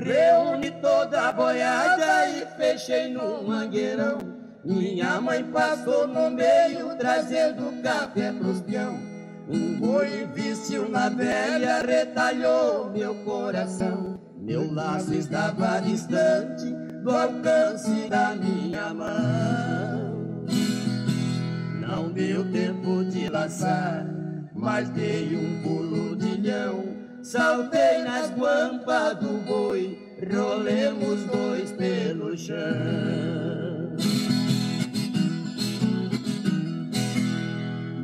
[0.05, 4.19] Reúne toda a boiada e fechei no mangueirão.
[4.63, 8.99] Minha mãe passou no meio trazendo café pros peão.
[9.49, 14.21] Um boi vício na velha retalhou meu coração.
[14.37, 16.71] Meu laço estava distante
[17.03, 20.45] do alcance da minha mão.
[21.81, 24.07] Não deu tempo de laçar,
[24.55, 27.04] mas dei um pulo de leão.
[27.25, 29.99] Saltei nas guampas do boi,
[30.31, 32.59] rolemos dois pelo chão.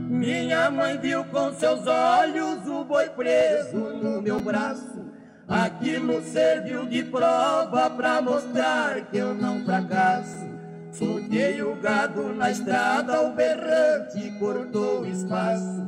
[0.09, 5.05] Minha mãe viu com seus olhos o boi preso no meu braço.
[5.47, 10.49] Aquilo serviu de prova pra mostrar que eu não fracasso.
[10.93, 15.87] Soltei o gado na estrada, o berrante cortou espaço.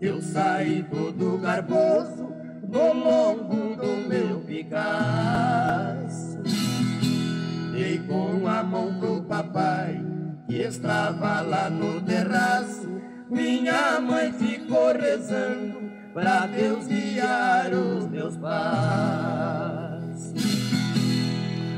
[0.00, 2.31] Eu saí todo garboso
[2.72, 6.40] no lombo do meu Picasso.
[7.70, 10.02] Dei com a mão pro papai,
[10.48, 12.88] que estava lá no terraço.
[13.28, 15.82] Minha mãe ficou rezando
[16.14, 19.81] pra Deus guiar os meus passos.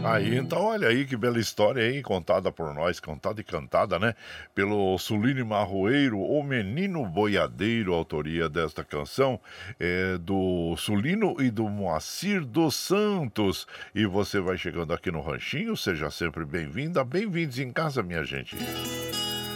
[0.05, 4.14] Aí, então, olha aí que bela história aí, contada por nós, contada e cantada, né?
[4.55, 9.40] Pelo Suline Marroeiro, o Menino Boiadeiro, autoria desta canção
[9.80, 13.66] é do Sulino e do Moacir dos Santos.
[13.94, 18.57] E você vai chegando aqui no Ranchinho, seja sempre bem-vinda, bem-vindos em casa, minha gente.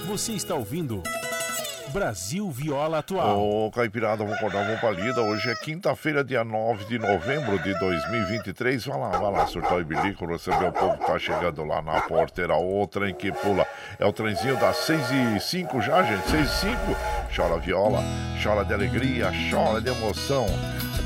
[0.07, 1.03] Você está ouvindo
[1.93, 3.41] Brasil Viola Atual.
[3.41, 5.23] Ô, Caipirada, vamos acordar, vamos pra lida.
[5.23, 8.85] Hoje é quinta-feira, dia 9 de novembro de 2023.
[8.85, 12.57] Vai lá, vai lá, surtar e bilico, receber o povo tá chegando lá na porteira.
[12.57, 13.67] O trem que pula.
[13.99, 15.01] É o trenzinho das 6
[15.37, 16.29] e 5 já, gente.
[16.29, 16.77] 6 e 5.
[17.35, 18.03] Chora viola,
[18.43, 20.47] chora de alegria, chora de emoção.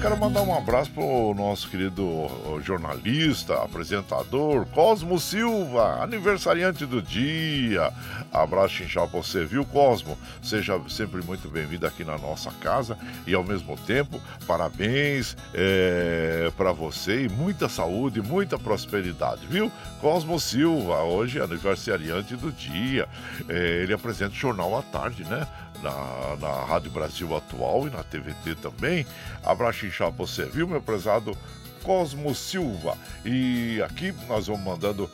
[0.03, 2.26] Quero mandar um abraço pro nosso querido
[2.61, 7.88] jornalista, apresentador, Cosmo Silva, aniversariante do dia.
[8.32, 10.18] Abraço chinchal pra você, viu, Cosmo?
[10.42, 12.98] Seja sempre muito bem-vindo aqui na nossa casa
[13.28, 19.70] e ao mesmo tempo, parabéns é, para você e muita saúde, muita prosperidade, viu?
[20.00, 23.09] Cosmo Silva, hoje é aniversariante do dia.
[23.48, 25.46] É, ele apresenta o Jornal à Tarde, né?
[25.83, 29.07] Na, na Rádio Brasil Atual e na TVT também.
[29.43, 31.37] Abraço inchado pra você, viu, meu prezado
[31.83, 32.97] Cosmo Silva?
[33.24, 35.11] E aqui nós vamos mandando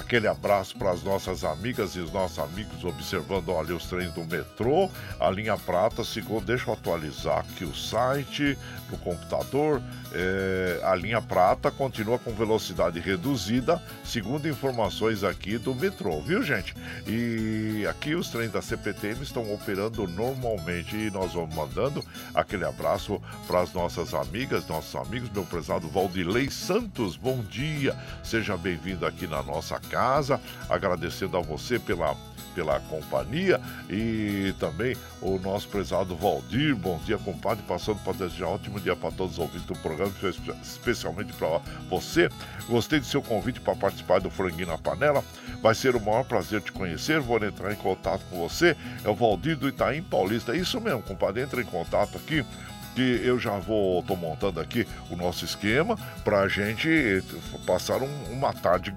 [0.00, 4.24] aquele abraço para as nossas amigas e os nossos amigos observando olha, os trens do
[4.24, 4.88] metrô,
[5.18, 8.56] a linha prata, segundo, deixa eu atualizar aqui o site
[8.90, 9.82] no computador,
[10.12, 16.74] é, a linha prata continua com velocidade reduzida, segundo informações aqui do metrô, viu gente?
[17.06, 22.04] E aqui os trens da CPTM estão operando normalmente e nós vamos mandando
[22.34, 28.56] aquele abraço para as nossas amigas, nossos amigos, meu prezado Valdilei Santos, bom dia, seja
[28.56, 32.16] bem-vindo aqui na nossa casa, agradecendo a você pela
[32.58, 36.74] pela companhia e também o nosso prezado Valdir.
[36.74, 37.62] Bom dia, compadre.
[37.68, 40.12] Passando para desejar um ótimo dia para todos os ouvintes do programa,
[40.60, 42.28] especialmente para você.
[42.68, 45.22] Gostei do seu convite para participar do Franguinho na Panela.
[45.62, 47.20] Vai ser o maior prazer te conhecer.
[47.20, 48.76] Vou entrar em contato com você.
[49.04, 50.56] É o Valdir do Itaim Paulista.
[50.56, 51.42] Isso mesmo, compadre.
[51.42, 52.44] Entra em contato aqui
[52.98, 57.22] que eu já vou, tô montando aqui o nosso esquema pra gente
[57.64, 58.92] passar um, uma tarde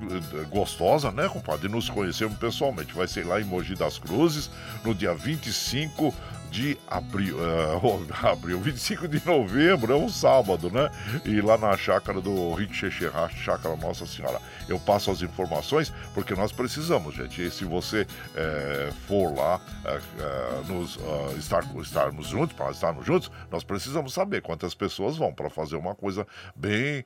[0.49, 1.69] gostosa, né, compadre?
[1.69, 2.95] Nos conhecermos pessoalmente.
[2.95, 4.49] Vai ser lá em Mogi das Cruzes,
[4.83, 6.11] no dia 25
[6.51, 10.91] de abril, uh, abril, 25 de novembro, é um sábado, né?
[11.23, 14.39] E lá na chácara do Rick Xexerá, chácara Nossa Senhora.
[14.67, 17.41] Eu passo as informações porque nós precisamos, gente.
[17.41, 23.31] E se você é, for lá é, nos, uh, estar, estarmos juntos, para estarmos juntos,
[23.49, 27.05] nós precisamos saber quantas pessoas vão para fazer uma coisa bem,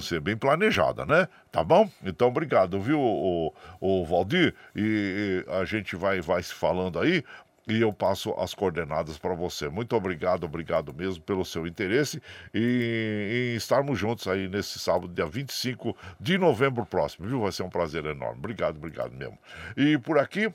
[0.00, 1.28] ser bem planejada, né?
[1.52, 1.88] Tá bom?
[2.02, 4.54] Então, obrigado, viu, o, o Valdir?
[4.74, 7.22] E, e a gente vai, vai se falando aí
[7.66, 9.68] e eu passo as coordenadas para você.
[9.68, 12.20] Muito obrigado, obrigado mesmo pelo seu interesse
[12.52, 17.40] e estarmos juntos aí nesse sábado, dia 25 de novembro próximo, viu?
[17.40, 18.38] Vai ser um prazer enorme.
[18.38, 19.38] Obrigado, obrigado mesmo.
[19.76, 20.52] E por aqui,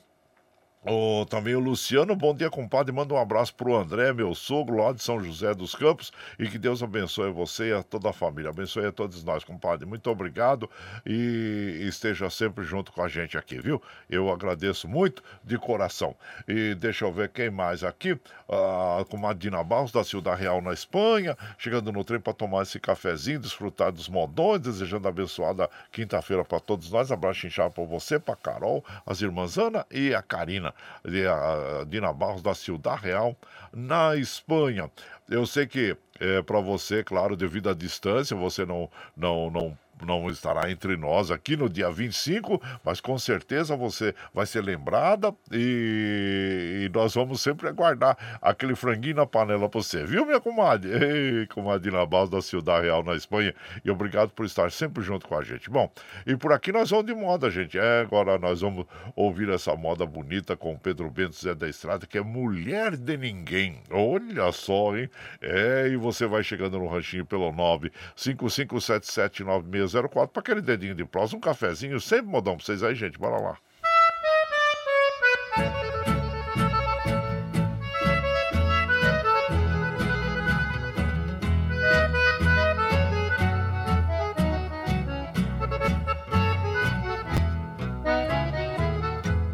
[0.86, 2.94] Oh, também o Luciano, bom dia, compadre.
[2.94, 6.56] Manda um abraço pro André, meu sogro, lá de São José dos Campos, e que
[6.56, 8.50] Deus abençoe você e a toda a família.
[8.50, 9.84] Abençoe a todos nós, compadre.
[9.84, 10.70] Muito obrigado
[11.04, 13.82] e esteja sempre junto com a gente aqui, viu?
[14.08, 16.14] Eu agradeço muito de coração.
[16.46, 18.18] E deixa eu ver quem mais aqui.
[18.48, 22.78] Ah, a Dina Barros, da Ciudad Real, na Espanha, chegando no trem para tomar esse
[22.78, 27.10] cafezinho, desfrutar dos modões, desejando abençoada quinta-feira para todos nós.
[27.10, 30.67] Abraço inchado para você, para Carol, as irmãs Ana e a Karina
[31.04, 33.36] de a Dina Barros da Ciudad Real,
[33.72, 34.90] na Espanha.
[35.28, 40.28] Eu sei que é, para você, claro, devido à distância, você não, não, não não
[40.28, 46.84] estará entre nós aqui no dia 25, mas com certeza você vai ser lembrada e,
[46.84, 50.90] e nós vamos sempre aguardar aquele franguinho na panela para você, viu, minha comadre?
[50.92, 55.36] Ei, comadre Baus da Ciudad Real na Espanha, e obrigado por estar sempre junto com
[55.36, 55.68] a gente.
[55.70, 55.90] Bom,
[56.26, 57.78] e por aqui nós vamos de moda, gente.
[57.78, 58.86] É, agora nós vamos
[59.16, 63.16] ouvir essa moda bonita com o Pedro Bento Zé da Estrada, que é Mulher de
[63.16, 63.80] Ninguém.
[63.90, 65.08] Olha só, hein?
[65.40, 71.36] É, e você vai chegando no ranchinho pelo 9557796 0604 para aquele dedinho de prosa,
[71.36, 73.18] um cafezinho, sempre modão para vocês aí, gente.
[73.18, 73.56] Bora lá.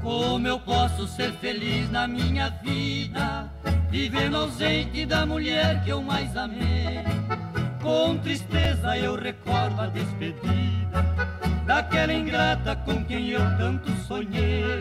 [0.03, 3.51] Como eu posso ser feliz na minha vida,
[3.91, 7.03] vivendo ausente da mulher que eu mais amei?
[7.85, 11.03] Com tristeza eu recordo a despedida
[11.67, 14.81] daquela ingrata com quem eu tanto sonhei.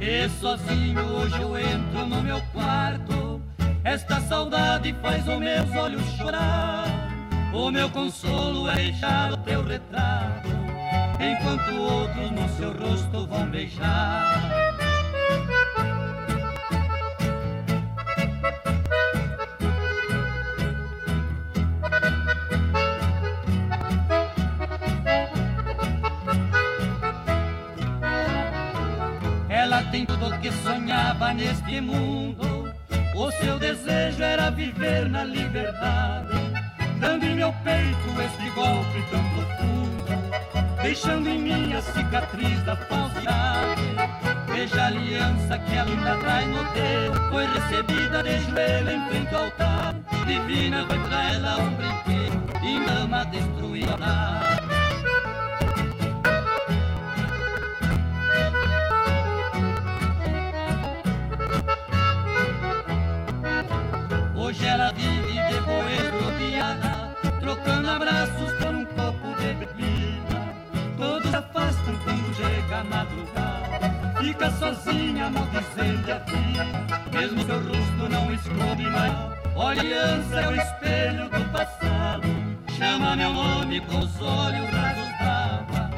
[0.00, 3.42] E sozinho hoje eu entro no meu quarto.
[3.84, 6.86] Esta saudade faz os meus olhos chorar.
[7.52, 10.48] O meu consolo é deixar o teu retrato,
[11.20, 14.83] enquanto outros no seu rosto vão beijar.
[29.94, 32.68] Tem tudo que sonhava neste mundo.
[33.14, 36.32] O seu desejo era viver na liberdade,
[36.98, 43.82] dando em meu peito este golpe tão profundo, deixando em mim a cicatriz da falsidade.
[44.52, 49.44] Veja a aliança que ainda traz no dedo, foi recebida de joelho em frente ao
[49.44, 49.94] altar.
[50.26, 54.73] Divina foi pra ela um brinquedo e destruir a
[72.82, 76.66] madrugada, fica sozinha, maldizendo a vida.
[77.12, 79.12] Mesmo seu rosto não esconde mais,
[79.56, 82.26] aliança é o espelho do passado.
[82.76, 85.90] Chama meu nome com os olhos rasos d'água,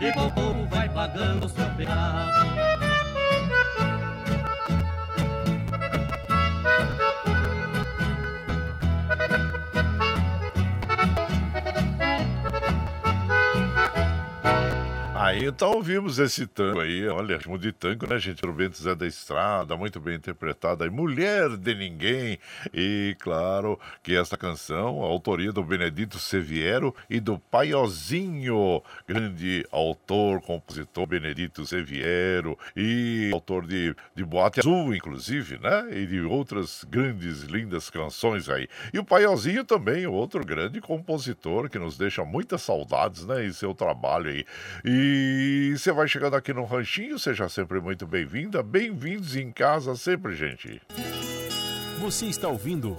[0.00, 2.69] e o povo vai pagando seu pecado.
[15.42, 18.44] Então ouvimos esse tango aí, olha, ritmo de tango, né, gente?
[18.44, 22.38] O Bento Zé da Estrada, muito bem interpretado aí, Mulher de Ninguém.
[22.74, 30.42] E claro que esta canção, a autoria do Benedito Seviero e do Paiozinho, grande autor,
[30.42, 35.88] compositor Benedito Seviero e autor de, de Boate Azul, inclusive, né?
[35.90, 38.68] E de outras grandes, lindas canções aí.
[38.92, 43.46] E o Paiozinho também, outro grande compositor que nos deixa muitas saudades, né?
[43.46, 44.44] Em seu trabalho aí.
[44.84, 48.62] E e você vai chegando aqui no Ranchinho, seja sempre muito bem-vinda.
[48.62, 50.82] Bem-vindos em casa sempre, gente.
[52.00, 52.96] Você está ouvindo.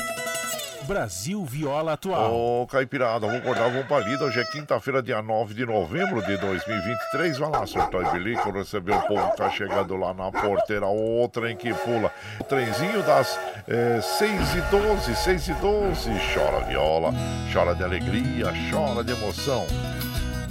[0.84, 2.34] Brasil Viola Atual.
[2.34, 4.26] Ô, Caipirada, vamos acordar, vamos pra lida.
[4.26, 7.38] Hoje é quinta-feira, dia 9 de novembro de 2023.
[7.38, 10.88] Vai lá, surtou e bilico, receber o povo que tá chegando lá na porteira.
[10.88, 12.12] O trem que pula.
[12.40, 16.12] O trenzinho das é, 6 e 12, 6 e 12.
[16.34, 17.14] Chora viola,
[17.54, 19.68] chora de alegria, chora de emoção.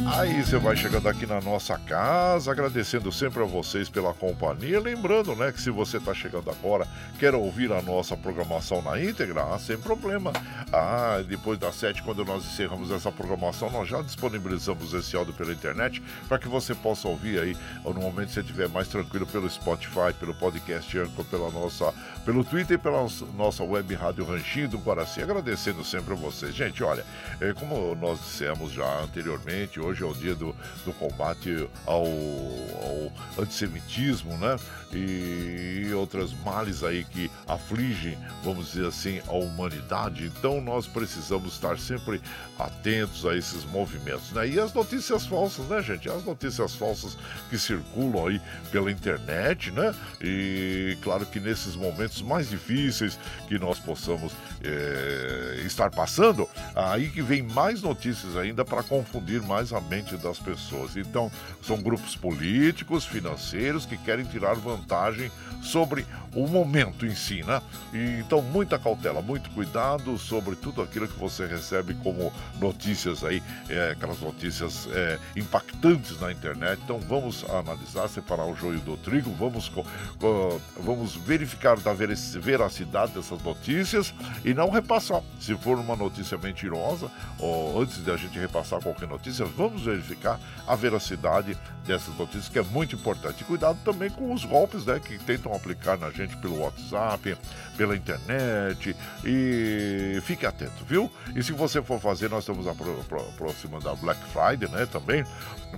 [0.07, 4.80] Aí você vai chegando aqui na nossa casa, agradecendo sempre a vocês pela companhia.
[4.80, 6.88] Lembrando, né, que se você está chegando agora,
[7.18, 10.32] quer ouvir a nossa programação na íntegra, ah, sem problema.
[10.72, 15.53] Ah, depois das sete, quando nós encerramos essa programação, nós já disponibilizamos esse áudio pela
[15.53, 19.26] internet para que você possa ouvir aí, ou no momento que você estiver mais tranquilo,
[19.26, 21.92] pelo Spotify, pelo podcast Anchor, pela nossa,
[22.24, 23.06] pelo Twitter e pela
[23.36, 25.22] nossa web rádio Ranchinho do Guaraci.
[25.22, 26.54] Agradecendo sempre a vocês.
[26.54, 27.04] Gente, olha,
[27.40, 30.54] é, como nós dissemos já anteriormente, hoje é o dia do,
[30.84, 33.12] do combate ao, ao
[33.42, 34.56] antissemitismo, né?
[34.92, 40.24] E outras males aí que afligem, vamos dizer assim, a humanidade.
[40.26, 42.20] Então nós precisamos estar sempre
[42.58, 44.48] atentos a esses movimentos, né?
[44.48, 46.08] E as notícias falsas, né, gente?
[46.08, 47.16] As notícias falsas
[47.48, 48.40] que circulam aí
[48.70, 49.94] pela internet, né?
[50.20, 54.32] E claro que nesses momentos mais difíceis que nós possamos
[54.62, 60.38] é, estar passando, aí que vem mais notícias ainda para confundir mais a mente das
[60.38, 60.96] pessoas.
[60.96, 61.30] Então,
[61.62, 65.30] são grupos políticos, financeiros que querem tirar vantagem
[65.62, 67.61] sobre o momento em si, né?
[67.92, 73.42] E, então, muita cautela, muito cuidado sobre tudo aquilo que você recebe como notícias aí,
[73.68, 76.80] é, aquelas notícias é, impactantes na internet.
[76.82, 79.70] Então, vamos analisar, separar o joio do trigo, vamos,
[80.78, 81.92] vamos verificar da
[82.38, 85.22] veracidade dessas notícias e não repassar.
[85.40, 90.38] Se for uma notícia mentirosa, ou antes de a gente repassar qualquer notícia, vamos verificar
[90.66, 93.44] a veracidade dessas notícias, que é muito importante.
[93.44, 97.36] Cuidado também com os golpes né, que tentam aplicar na gente pelo WhatsApp,
[97.76, 98.94] pela internet.
[99.24, 101.11] E fique atento, viu?
[101.34, 104.86] E se você for fazer, nós estamos aproximando da Black Friday, né?
[104.86, 105.24] Também.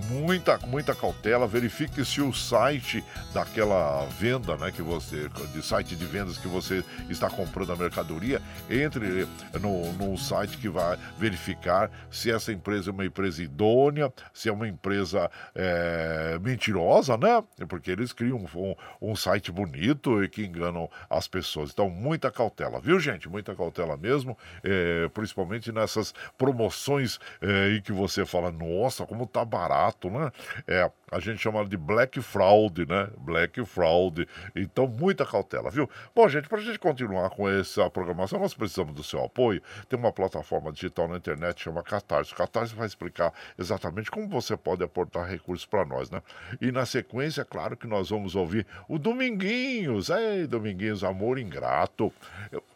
[0.09, 1.47] Muita, muita cautela.
[1.47, 3.03] Verifique se o site
[3.33, 4.71] daquela venda, né?
[4.71, 5.29] Que você.
[5.53, 8.39] De site de vendas que você está comprando a mercadoria,
[8.69, 9.27] entre
[9.59, 14.51] no, no site que vai verificar se essa empresa é uma empresa idônea, se é
[14.51, 17.43] uma empresa é, mentirosa, né?
[17.67, 21.71] Porque eles criam um, um site bonito e que enganam as pessoas.
[21.71, 23.27] Então, muita cautela, viu, gente?
[23.27, 29.43] Muita cautela mesmo, é, principalmente nessas promoções é, em que você fala, nossa, como tá
[29.43, 30.31] barato, né?
[30.67, 33.09] É, a gente chama de Black Fraud, né?
[33.19, 34.27] Black Fraud.
[34.55, 35.89] Então, muita cautela, viu?
[36.15, 39.61] Bom, gente, para a gente continuar com essa programação, nós precisamos do seu apoio.
[39.87, 42.33] Tem uma plataforma digital na internet chama Catarse.
[42.33, 46.21] Catarse vai explicar exatamente como você pode aportar recursos para nós, né?
[46.59, 50.09] E na sequência, claro que nós vamos ouvir o Dominguinhos.
[50.09, 52.11] Ei, Dominguinhos, amor ingrato.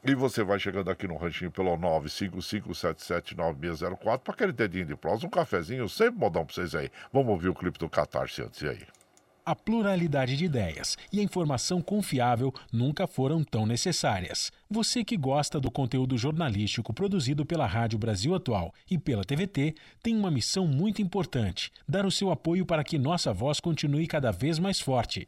[0.08, 5.30] E você vai chegando aqui no ranchinho pelo 955779604 para aquele dedinho de prosa, um
[5.30, 6.90] cafezinho, sempre modão para vocês aí.
[7.12, 8.80] Vamos ouvir o clipe do Catarse antes aí.
[9.46, 14.50] A pluralidade de ideias e a informação confiável nunca foram tão necessárias.
[14.70, 20.16] Você que gosta do conteúdo jornalístico produzido pela Rádio Brasil Atual e pela TVT tem
[20.16, 24.58] uma missão muito importante: dar o seu apoio para que nossa voz continue cada vez
[24.58, 25.28] mais forte.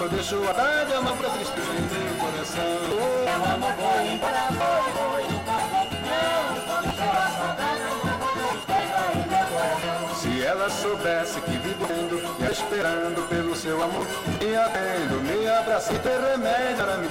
[0.00, 2.64] Só deixou a tarde uma pra tristeza em meu coração
[3.22, 5.52] Meu amor foi embora, foi, foi, nunca
[6.08, 11.50] Não, só deixou a saudade uma pra tristeza em meu coração Se ela soubesse que
[11.50, 14.06] vivendo e esperando pelo seu amor
[14.40, 17.08] Me atendo, me abraça e ter remédio para me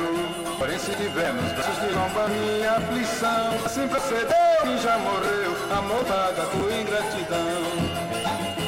[0.57, 6.03] Porém se tiver nos braços de lomba minha aflição Assim procedeu e já morreu Amor
[6.05, 7.69] paga por ingratidão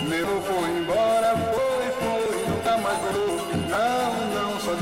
[0.07, 1.35] Meu foi embora,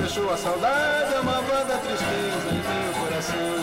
[0.09, 3.59] deixou a saudade, malvada tristeza em meu coração.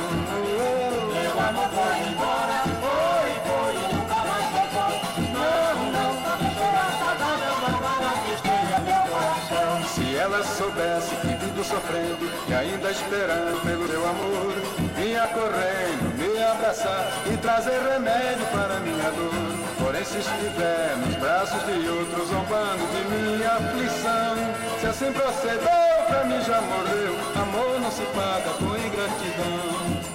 [1.10, 4.92] Meu amor foi embora, foi, foi, nunca mais voltou.
[5.34, 9.88] Não, não, deixou a saudade, malvada tristeza em meu coração.
[9.88, 14.54] Se ela soubesse que vivo sofrendo e ainda esperando pelo meu amor,
[14.94, 19.66] vinha correndo me abraçar e trazer remédio para minha dor.
[19.82, 24.36] Porém, se estiver nos braços de outros zombando de minha aflição,
[24.80, 27.14] se assim procedeu, pra mim já morreu.
[27.42, 30.06] Amor não se paga com ingratidão.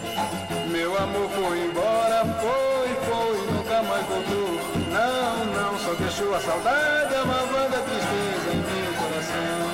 [0.69, 4.51] Meu amor foi embora, foi, foi, nunca mais voltou.
[4.89, 9.67] Não, não, só deixou a saudade, a malvada tristeza em meu coração.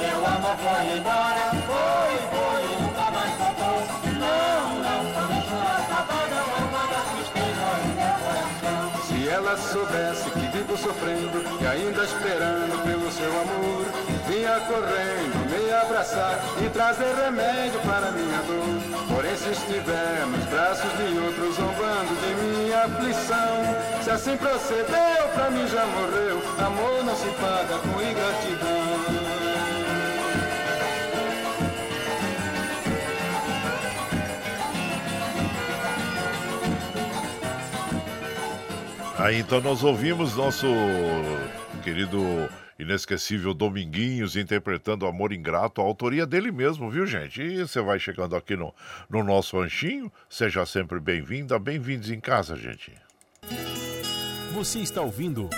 [0.00, 3.78] Meu amor foi embora, foi, foi, nunca mais voltou.
[4.18, 8.82] Não, não, só deixou a saudade, a malvada tristeza em meu coração.
[9.06, 14.13] Se ela soubesse que vivo sofrendo e ainda esperando pelo seu amor,
[14.60, 19.14] correndo me abraçar e trazer remédio para minha dor.
[19.14, 25.50] Porém, se estiver nos braços de outros zombando de minha aflição, se assim procedeu, pra
[25.50, 26.42] mim já morreu.
[26.66, 29.44] Amor não se paga com ingratidão.
[39.16, 40.66] Aí então nós ouvimos nosso
[41.82, 42.48] querido
[42.78, 47.42] inesquecível Dominguinhos interpretando Amor Ingrato, a autoria dele mesmo, viu gente?
[47.42, 48.74] E você vai chegando aqui no,
[49.08, 52.92] no nosso ranchinho, seja sempre bem-vinda, bem-vindos em casa, gente.
[54.52, 55.50] Você está ouvindo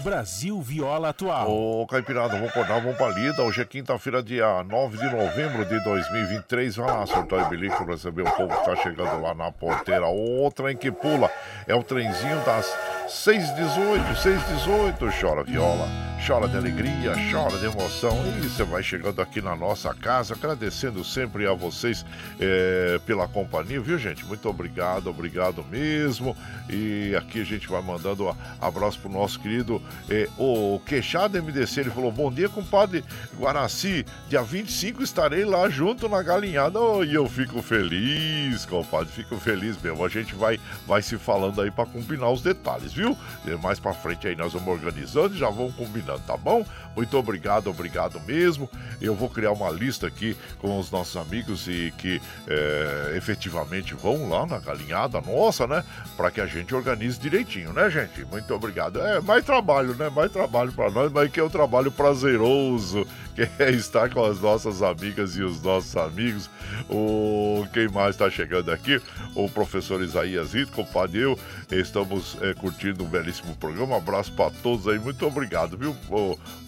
[0.00, 1.50] Brasil Viola Atual.
[1.50, 3.42] Ô, Caipirada, vamos acordar, vamos pra lida.
[3.42, 6.76] Hoje é quinta-feira, dia 9 de novembro de 2023.
[6.76, 10.06] Vai lá, sortar o bilico pra receber o povo que tá chegando lá na porteira.
[10.06, 11.30] O trem que pula
[11.66, 12.66] é o trenzinho das
[13.08, 15.08] 618, 618.
[15.20, 15.88] Chora viola,
[16.26, 18.16] chora de alegria, chora de emoção.
[18.42, 22.04] E você vai chegando aqui na nossa casa, agradecendo sempre a vocês
[22.38, 24.24] eh, pela companhia, viu, gente?
[24.26, 26.36] Muito obrigado, obrigado mesmo.
[26.68, 31.80] E aqui a gente vai mandando a- abraço pro nosso querido eh, o Queixado MDC.
[31.80, 33.02] Ele falou: Bom dia, compadre
[33.38, 34.04] Guaraci.
[34.28, 36.78] Dia 25 estarei lá junto na galinhada.
[36.78, 40.04] Oh, e eu fico feliz, compadre, fico feliz mesmo.
[40.04, 43.16] A gente vai, vai se falando aí para combinar os detalhes, viu?
[43.46, 46.64] E mais para frente aí nós vamos organizando e já vamos combinando, tá bom?
[46.96, 48.68] Muito obrigado, obrigado mesmo.
[49.00, 54.28] Eu vou criar uma lista aqui com os nossos amigos e que eh, efetivamente vão
[54.28, 55.84] lá na galinhada nossa, né?
[56.16, 58.24] Para que a gente organize direitinho, né, gente?
[58.24, 59.00] Muito obrigado.
[59.00, 60.10] É mais trabalho, né?
[60.10, 64.40] Mais trabalho para nós, mas que é um trabalho prazeroso, que é estar com as
[64.40, 66.50] nossas amigas e os nossos amigos.
[66.90, 69.00] O quem mais está chegando aqui?
[69.36, 71.38] O professor Isaías Rito, compadre, eu
[71.70, 73.94] estamos eh, curtindo um belíssimo programa.
[73.94, 74.98] Um abraço para todos aí.
[74.98, 75.96] Muito obrigado, viu,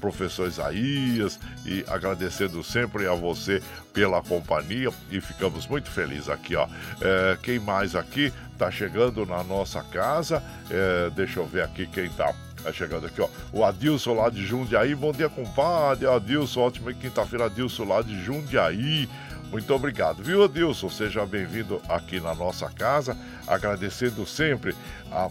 [0.00, 3.62] professor Isaías e agradecendo sempre a você
[3.92, 6.66] pela companhia e ficamos muito felizes aqui, ó.
[7.00, 10.42] Eh, quem mais aqui tá chegando na nossa casa?
[10.70, 12.34] Eh, deixa eu ver aqui quem tá.
[12.62, 13.28] Tá chegando aqui, ó.
[13.52, 14.94] O Adilson lá de Jundiaí.
[14.94, 16.06] Bom dia, compadre.
[16.06, 19.08] Adilson, ótima quinta-feira, Adilson lá de Jundiaí.
[19.50, 20.88] Muito obrigado, viu, Adilson?
[20.88, 23.16] Seja bem-vindo aqui na nossa casa.
[23.48, 24.76] Agradecendo sempre
[25.10, 25.28] a,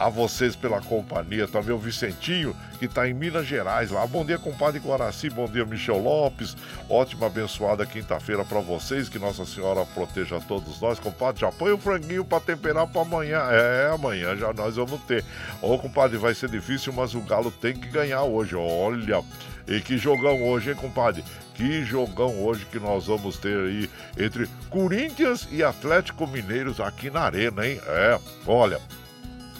[0.00, 1.46] a vocês pela companhia.
[1.46, 4.06] Também o Vicentinho, que está em Minas Gerais lá.
[4.06, 5.28] Bom dia, compadre Guaraci.
[5.28, 6.56] Bom dia, Michel Lopes.
[6.88, 9.10] Ótima, abençoada quinta-feira para vocês.
[9.10, 10.98] Que Nossa Senhora proteja todos nós.
[10.98, 13.42] Compadre, já põe o franguinho para temperar para amanhã.
[13.50, 15.22] É, amanhã já nós vamos ter.
[15.60, 18.56] Ô, compadre, vai ser difícil, mas o Galo tem que ganhar hoje.
[18.56, 19.22] Olha.
[19.68, 21.22] E que jogão hoje, hein, compadre?
[21.54, 27.20] Que jogão hoje que nós vamos ter aí entre Corinthians e Atlético Mineiros aqui na
[27.20, 27.78] Arena, hein?
[27.86, 28.80] É, olha.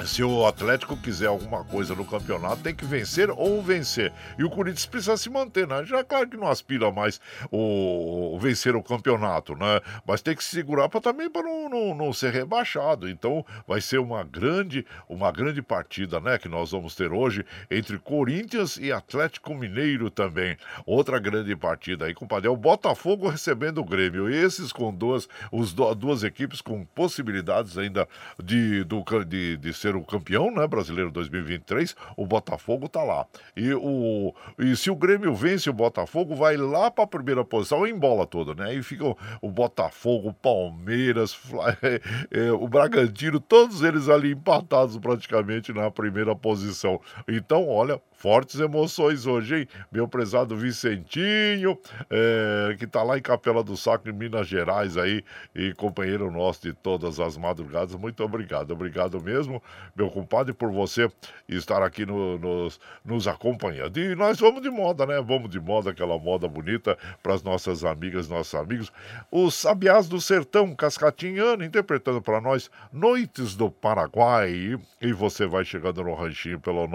[0.07, 4.13] Se o Atlético quiser alguma coisa no campeonato, tem que vencer ou vencer.
[4.39, 5.85] E o Corinthians precisa se manter, né?
[5.85, 7.21] Já é claro que não aspira mais
[7.51, 9.81] o, o vencer o campeonato, né?
[10.07, 13.09] Mas tem que se segurar para também para não, não, não ser rebaixado.
[13.09, 16.39] Então vai ser uma grande, uma grande partida, né?
[16.39, 20.57] Que nós vamos ter hoje entre Corinthians e Atlético Mineiro também.
[20.87, 22.49] Outra grande partida aí, compadre.
[22.49, 24.31] É o Botafogo recebendo o Grêmio.
[24.31, 28.09] Esses com duas, os, duas equipes com possibilidades ainda
[28.43, 30.67] de, do, de, de ser o campeão, né?
[30.67, 31.95] Brasileiro 2023.
[32.17, 33.27] O Botafogo tá lá.
[33.57, 37.87] E, o, e se o Grêmio vence o Botafogo, vai lá para a primeira posição
[37.87, 38.71] em bola toda, né?
[38.71, 39.05] Aí fica
[39.41, 41.39] o, Botafogo, o Palmeiras,
[42.31, 47.01] é, o Bragantino, todos eles ali empatados praticamente na primeira posição.
[47.29, 49.69] Então, olha, fortes emoções hoje, hein?
[49.91, 51.79] Meu prezado Vicentinho,
[52.11, 56.61] é, que tá lá em Capela do Saco, em Minas Gerais aí, e companheiro nosso
[56.61, 57.95] de todas as madrugadas.
[57.95, 59.63] Muito obrigado, obrigado mesmo.
[59.97, 61.11] meu compadre, por você
[61.49, 63.99] estar aqui no, nos, nos acompanhando.
[63.99, 65.19] E nós vamos de moda, né?
[65.23, 68.93] Vamos de moda, aquela moda bonita para as nossas amigas, nossos amigos.
[69.31, 74.79] Os Sabiás do Sertão, Cascatinhano, interpretando para nós Noites do Paraguai.
[75.01, 76.87] E você vai chegando no ranchinho pelo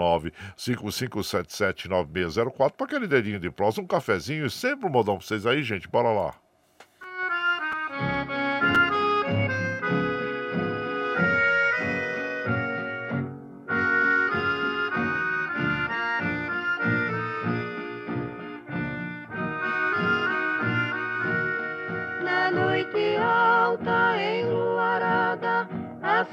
[1.16, 5.62] 955779604 para aquele dedinho de próximo, um cafezinho e sempre um modão para vocês aí,
[5.62, 5.88] gente.
[5.88, 6.34] Bora lá.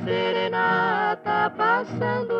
[0.06, 2.33] serenata passando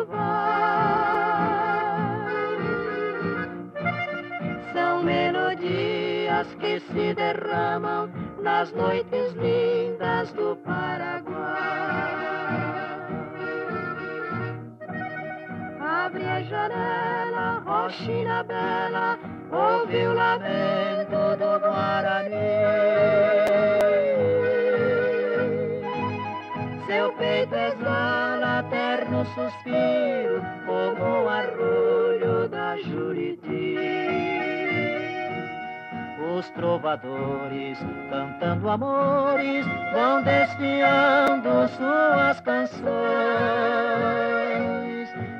[6.64, 8.10] que se derramam
[8.40, 11.34] nas noites lindas do Paraguai.
[15.78, 19.18] Abre a janela, roxina bela,
[19.52, 22.54] ouve o lamento do Guarani.
[26.86, 31.63] Seu peito exala terno suspiro como o arrulho
[36.36, 37.78] Os trovadores
[38.10, 42.84] cantando amores vão desfiando suas canções.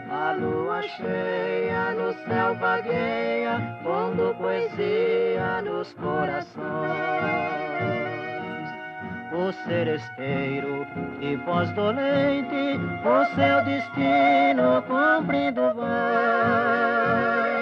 [0.09, 6.55] A lua cheia no céu vagueia, pondo poesia nos corações
[9.35, 10.87] o seresteiro
[11.19, 17.54] de voz dolente, o seu destino cumprindo vai.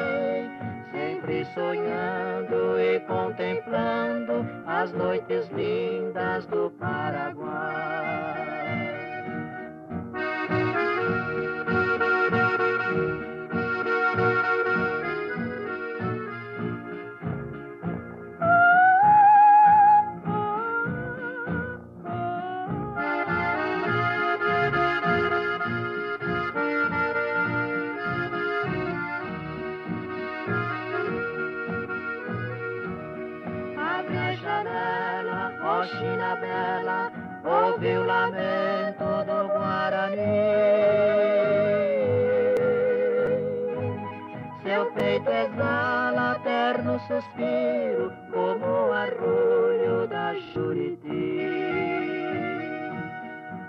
[1.54, 8.41] Sonhando e contemplando as noites lindas do Paraguai.
[36.62, 37.10] China bela,
[37.44, 40.38] ouve o lamento do Guarani.
[44.62, 51.40] Seu peito exala terno suspiro, como o arrulho da Juriti.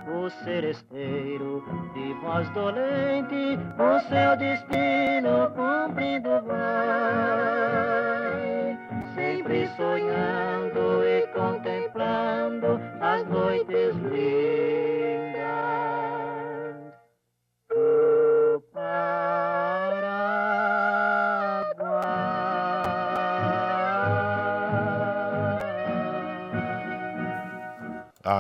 [0.08, 1.64] O seresteiro
[1.94, 7.58] de voz dolente, o seu destino cumprindo vai,
[9.16, 10.73] sempre sonhando
[12.04, 14.93] contemplando as noites lindas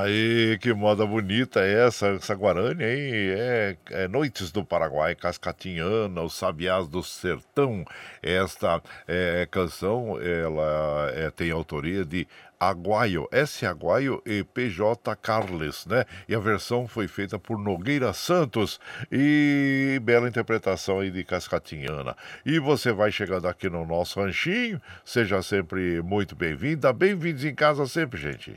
[0.04, 3.14] Aí, que moda bonita é essa, essa Guarani, hein?
[3.38, 7.86] É, é Noites do Paraguai, Cascatinhana, os Sabiás do Sertão.
[8.22, 12.28] Esta é, canção, ela é, tem autoria de
[12.60, 13.66] Aguaio, S.
[13.66, 16.04] Aguaio e PJ Carles, né?
[16.28, 22.14] E a versão foi feita por Nogueira Santos e bela interpretação aí de Cascatinhana.
[22.46, 27.86] E você vai chegando aqui no nosso ranchinho, seja sempre muito bem-vinda, bem-vindos em casa
[27.88, 28.54] sempre, gente.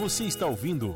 [0.00, 0.94] Você está ouvindo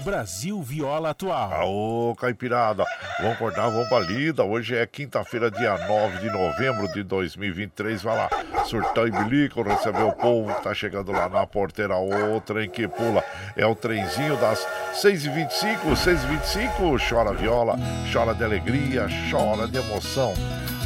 [0.00, 1.54] Brasil Viola Atual.
[1.54, 2.84] Aô, Caipirada,
[3.18, 4.44] vamos acordar, vamos pra lida.
[4.44, 8.02] Hoje é quinta-feira, dia 9 de novembro de 2023.
[8.02, 8.28] Vai lá,
[8.66, 11.96] surtão e bilico, receber o povo que tá chegando lá na porteira.
[11.96, 13.24] O trem que pula
[13.56, 14.66] é o trenzinho das
[14.96, 17.08] 6h25, 6h25.
[17.08, 17.78] Chora viola,
[18.12, 20.34] chora de alegria, chora de emoção.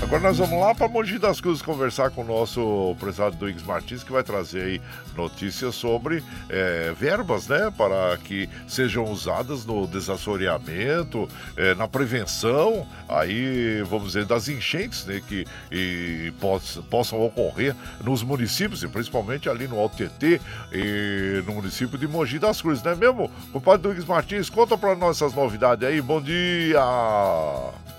[0.04, 4.04] Agora nós vamos lá para Mogi das Cruzes conversar com o nosso prezado Duígues Martins,
[4.04, 4.82] que vai trazer aí
[5.16, 7.72] notícias sobre é, verbas, né?
[7.76, 11.26] Para que sejam usadas no desassoreamento,
[11.56, 15.22] é, na prevenção, aí, vamos dizer, das enchentes, né?
[15.26, 17.74] Que e, poss, possam ocorrer
[18.04, 22.92] nos municípios, e principalmente ali no Alto e no município de Mogi das Cruzes, não
[22.92, 23.30] é mesmo?
[23.54, 26.02] Compadre Duígues Martins, conta para nós essas novidades aí.
[26.02, 26.82] Bom dia!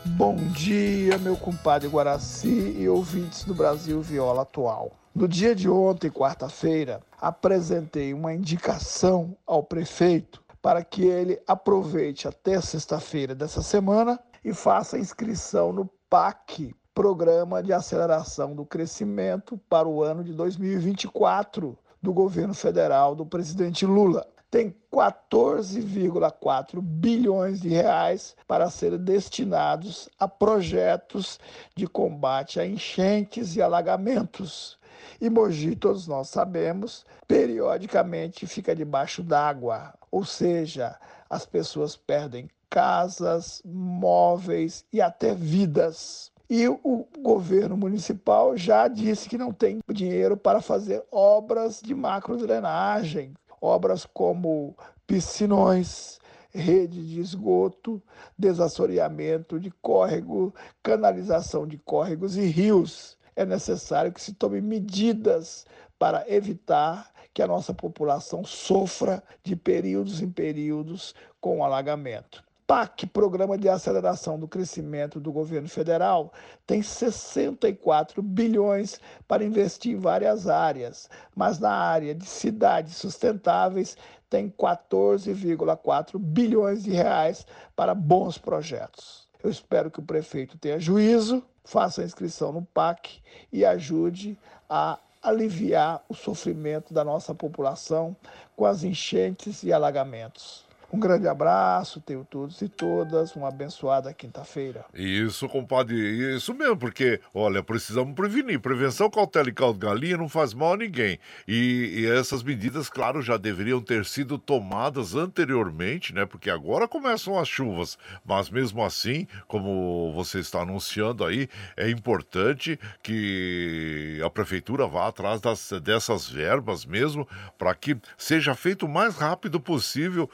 [0.10, 4.92] Bom dia, meu compadre Guaraci e ouvintes do Brasil Viola Atual.
[5.14, 12.62] No dia de ontem, quarta-feira, apresentei uma indicação ao prefeito para que ele aproveite até
[12.62, 20.04] sexta-feira dessa semana e faça inscrição no PAC, Programa de Aceleração do Crescimento para o
[20.04, 24.26] ano de 2024 do governo federal do presidente Lula.
[24.52, 31.38] tem 14,4 bilhões de reais para serem destinados a projetos
[31.76, 34.80] de combate a enchentes e alagamentos.
[35.20, 40.98] E Mogi, todos nós sabemos, periodicamente fica debaixo d'água, ou seja,
[41.30, 46.32] as pessoas perdem casas, móveis e até vidas.
[46.50, 53.34] E o governo municipal já disse que não tem dinheiro para fazer obras de macrodrenagem,
[53.66, 56.20] obras como piscinões,
[56.54, 58.02] rede de esgoto,
[58.38, 63.18] desassoreamento de córrego, canalização de córregos e rios.
[63.36, 65.66] É necessário que se tome medidas
[66.00, 72.45] para evitar que a nossa população sofra de períodos em períodos com alagamento.
[72.68, 76.34] PAC, Programa de Aceleração do Crescimento do Governo Federal,
[76.66, 83.96] tem 64 bilhões para investir em várias áreas, mas na área de cidades sustentáveis
[84.30, 87.46] tem 14,4 bilhões de reais
[87.76, 89.28] para bons projetos.
[89.44, 93.22] Eu espero que o prefeito tenha juízo, faça a inscrição no PAC
[93.54, 98.16] e ajude a aliviar o sofrimento da nossa população
[98.56, 100.65] com as enchentes e alagamentos.
[100.96, 104.86] Um grande abraço, tenho todos e todas, uma abençoada quinta-feira.
[104.94, 105.94] Isso, compadre,
[106.34, 108.62] isso mesmo, porque, olha, precisamos prevenir.
[108.62, 111.20] Prevenção, cautela e caldo galinha não faz mal a ninguém.
[111.46, 116.26] E, e, essas medidas, claro, já deveriam ter sido tomadas anteriormente, né?
[116.26, 117.98] Porque agora começam as chuvas.
[118.24, 125.42] Mas mesmo assim, como você está anunciando aí, é importante que a prefeitura vá atrás
[125.42, 127.28] das, dessas verbas mesmo,
[127.58, 130.30] para que seja feito o mais rápido possível.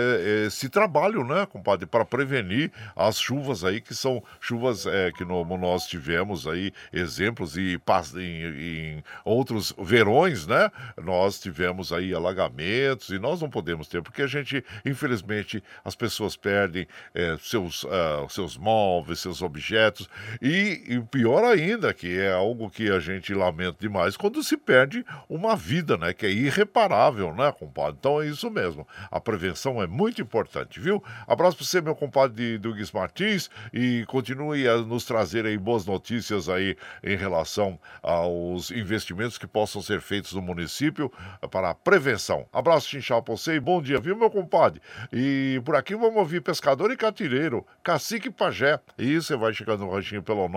[0.00, 5.24] Eh, esse trabalho, né, compadre, para prevenir as chuvas aí, que são chuvas é, que
[5.24, 7.78] no, nós tivemos aí exemplos e
[8.16, 10.70] em, em outros verões, né?
[11.02, 16.36] Nós tivemos aí alagamentos e nós não podemos ter, porque a gente, infelizmente, as pessoas
[16.36, 20.08] perdem é, seus, uh, seus móveis, seus objetos
[20.40, 25.04] e, e pior ainda, que é algo que a gente lamenta demais, quando se perde
[25.28, 26.12] uma vida, né?
[26.12, 27.96] Que é irreparável, né, compadre?
[27.98, 28.86] Então é isso mesmo.
[29.10, 31.02] A prevenção é muito importante, viu?
[31.26, 36.48] Abraço para você, meu compadre Douglas Martins, e continue a nos trazer aí boas notícias
[36.48, 41.12] aí em relação aos investimentos que possam ser feitos no município
[41.50, 42.46] para a prevenção.
[42.52, 44.80] Abraço, Chinchal, para você e bom dia, viu, meu compadre?
[45.12, 48.80] E por aqui vamos ouvir pescador e catireiro, cacique pajé.
[48.98, 50.48] E você vai chegando no ranchinho pelo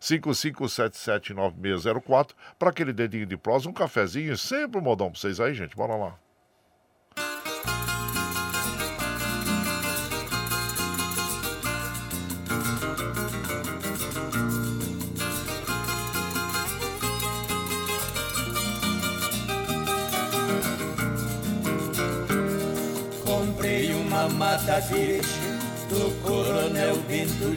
[0.00, 5.76] 955779604 para aquele dedinho de prosa, um cafezinho, sempre um modão para vocês aí, gente.
[5.76, 6.27] Bora lá.
[24.30, 25.58] Mata virgem
[25.88, 27.48] do coronel Bento.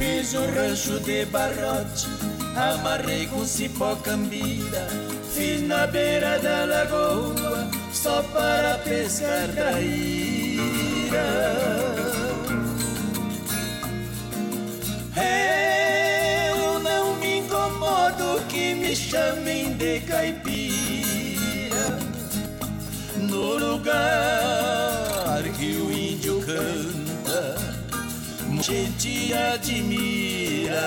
[0.00, 2.08] Fiz um rancho de barrote,
[2.56, 4.88] amarrei com cipó cambira.
[5.34, 10.40] Fiz na beira da lagoa, só para pescar traíra.
[16.56, 21.98] Eu não me incomodo que me chamem de caipira.
[23.18, 25.09] No lugar
[25.60, 27.54] que o índio canta,
[28.62, 30.80] gente admira.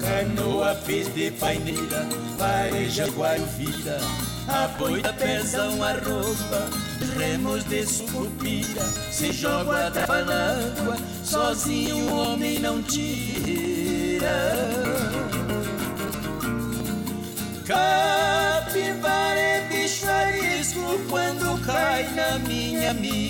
[0.00, 2.08] Canoa fiz de paineira,
[2.38, 4.00] pareja guaruvira,
[4.48, 6.68] a boita pesa uma roupa
[7.16, 14.28] remos de sucupira Se joga a trava na água Sozinho o homem não tira.
[17.66, 23.24] Capivara é bicho arisco Quando cai na minha mira.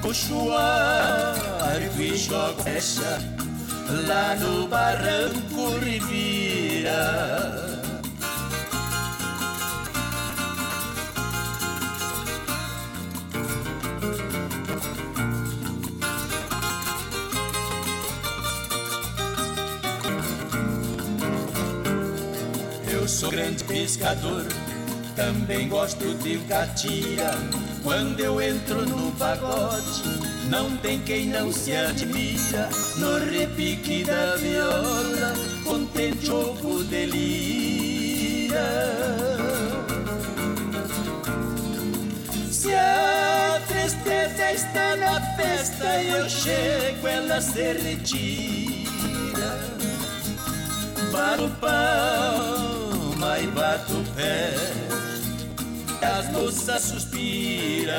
[0.00, 3.20] Puxo o arco e jogo fecha
[4.06, 7.77] Lá no barranco revira
[23.18, 24.46] sou grande pescador,
[25.16, 27.32] também gosto de catira.
[27.82, 30.04] Quando eu entro no pagode,
[30.48, 32.68] não tem quem não se admira.
[32.96, 38.28] No repique da viola, contente ovo de lira.
[45.36, 49.58] festa eu chego, ela se retira.
[51.10, 51.48] Bato
[53.38, 54.54] palma e bato pé,
[56.02, 57.94] as moças suspiram.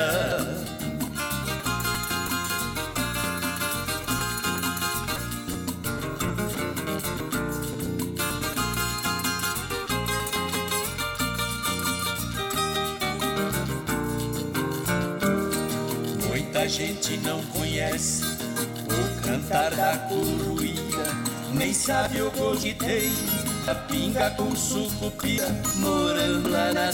[16.28, 21.06] Muita gente não conhece o cantar da coruíra,
[21.54, 23.49] nem sabe o que.
[23.68, 26.90] A pinga com sucupira, morando lá na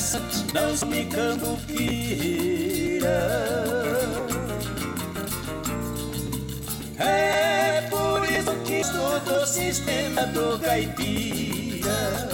[0.54, 1.86] não me cambuquira.
[6.98, 12.30] É por isso que estudo o sistema do caipira.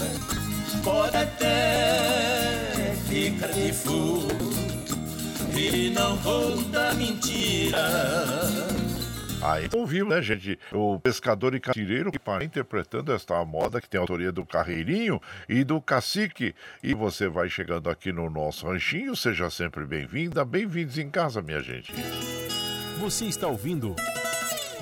[0.83, 4.51] Pode até ficar de fundo
[5.55, 8.70] e não conta mentira.
[9.43, 10.59] Aí ouvimos, né, gente?
[10.71, 15.19] O pescador e catireiro que está interpretando esta moda que tem a autoria do Carreirinho
[15.49, 16.53] e do Cacique.
[16.83, 21.59] E você vai chegando aqui no nosso ranchinho, seja sempre bem-vinda, bem-vindos em casa, minha
[21.59, 21.91] gente.
[22.99, 23.95] Você está ouvindo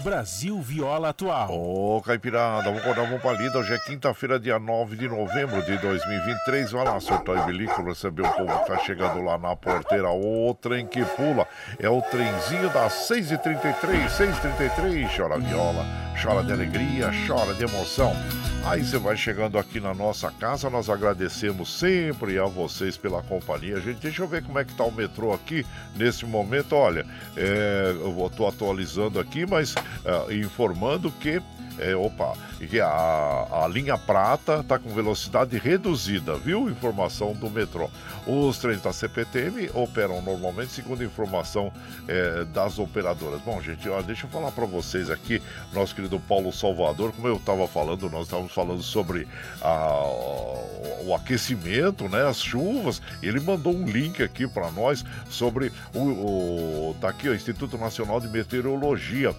[0.04, 1.50] Brasil Viola Atual.
[1.52, 3.60] Ô, Caipirada, vamos acordar uma palida.
[3.60, 6.72] Hoje é quinta-feira, dia 9 de novembro de 2023.
[6.72, 10.10] Vai lá, soltar o bilico, receber o povo que tá chegando lá na porteira.
[10.10, 11.48] O trem que pula
[11.78, 15.18] é o trenzinho das 6h33, 6h33.
[15.18, 15.86] Chora viola,
[16.22, 18.14] chora de alegria, chora de emoção.
[18.66, 23.80] Aí você vai chegando aqui na nossa casa, nós agradecemos sempre a vocês pela companhia.
[23.80, 26.76] Gente, deixa eu ver como é que tá o metrô aqui nesse momento.
[26.76, 27.06] Olha,
[27.36, 29.74] é, eu estou atualizando aqui, mas
[30.06, 31.42] é, informando que
[31.80, 32.34] é, opa,
[32.68, 36.70] que a, a linha prata está com velocidade reduzida, viu?
[36.70, 37.90] Informação do metrô.
[38.28, 41.72] Os trens da CPTM operam normalmente, segundo informação
[42.08, 43.42] é, das operadoras.
[43.42, 45.42] Bom, gente, ó, deixa eu falar para vocês aqui,
[45.74, 49.28] nosso querido Paulo Salvador, como eu estava falando, nós estávamos falando sobre
[49.62, 50.04] a,
[51.06, 52.28] o aquecimento, né?
[52.28, 53.02] As chuvas.
[53.22, 56.96] Ele mandou um link aqui para nós sobre o, o.
[57.00, 59.36] Tá aqui, o Instituto Nacional de Meteorologia.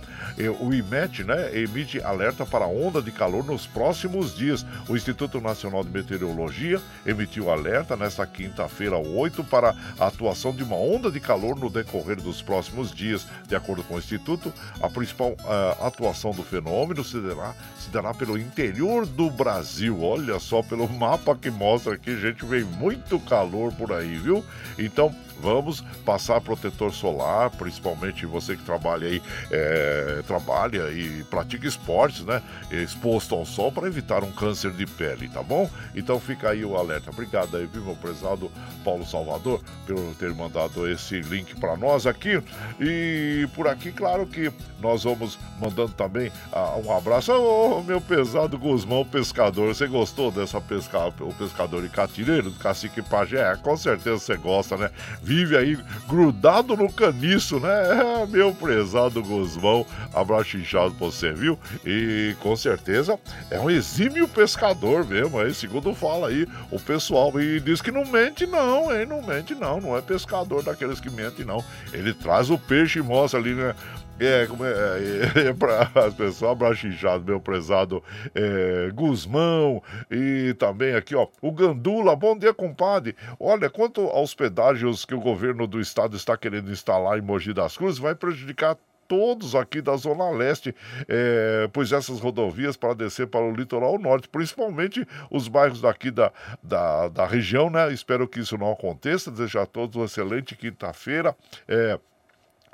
[0.60, 1.56] O IMET, né?
[1.56, 4.64] Emite alerta para onda de calor nos próximos dias.
[4.88, 10.76] O Instituto Nacional de Meteorologia emitiu alerta nesta quinta-feira, 8, para a atuação de uma
[10.76, 13.26] onda de calor no decorrer dos próximos dias.
[13.46, 18.14] De acordo com o Instituto, a principal uh, atuação do fenômeno se dará, se dará
[18.14, 20.02] pelo interior do Brasil.
[20.02, 24.44] Olha só, pelo mapa que mostra aqui, gente, vem muito calor por aí, viu?
[24.78, 32.24] Então, vamos passar protetor solar, principalmente você que trabalha aí, é, trabalha e pratica esportes,
[32.24, 32.42] né?
[32.70, 35.68] Exposto ao sol para evitar um câncer de pele, tá bom?
[35.94, 37.10] Então fica aí o alerta.
[37.10, 38.50] Obrigado aí, meu prezado
[38.84, 42.42] Paulo Salvador, por ter mandado esse link para nós aqui.
[42.78, 48.58] E por aqui, claro que nós vamos mandando também ah, um abraço ao meu pesado
[48.58, 49.74] Guzmão Pescador.
[49.74, 53.40] Você gostou dessa pesca, o pescador e catireiro do Cacique Pajé?
[53.40, 54.90] É, com certeza você gosta, né?
[55.30, 55.78] Vive aí
[56.08, 57.70] grudado no caniço, né?
[58.00, 61.56] É, meu prezado Guzmão, abraço inchado pra você, viu?
[61.86, 63.16] E com certeza
[63.48, 67.40] é um exímio pescador mesmo, aí, segundo fala aí o pessoal.
[67.40, 69.06] E diz que não mente, não, hein?
[69.06, 69.80] Não mente, não.
[69.80, 71.64] Não é pescador daqueles que mentem, não.
[71.92, 73.72] Ele traz o peixe e mostra ali, né?
[74.20, 76.86] É, como é, é, é para as pessoas, abraço
[77.24, 78.04] meu prezado
[78.34, 82.14] é, Guzmão e também aqui, ó, o Gandula.
[82.14, 83.16] Bom dia, compadre.
[83.38, 87.78] Olha, quanto aos pedágios que o governo do estado está querendo instalar em Mogi das
[87.78, 88.76] Cruzes, vai prejudicar
[89.08, 90.72] todos aqui da Zona Leste,
[91.08, 96.30] é, pois essas rodovias para descer para o litoral norte, principalmente os bairros daqui da,
[96.62, 97.92] da, da região, né?
[97.92, 99.30] Espero que isso não aconteça.
[99.30, 101.34] Desejo a todos uma excelente quinta-feira.
[101.66, 101.98] É,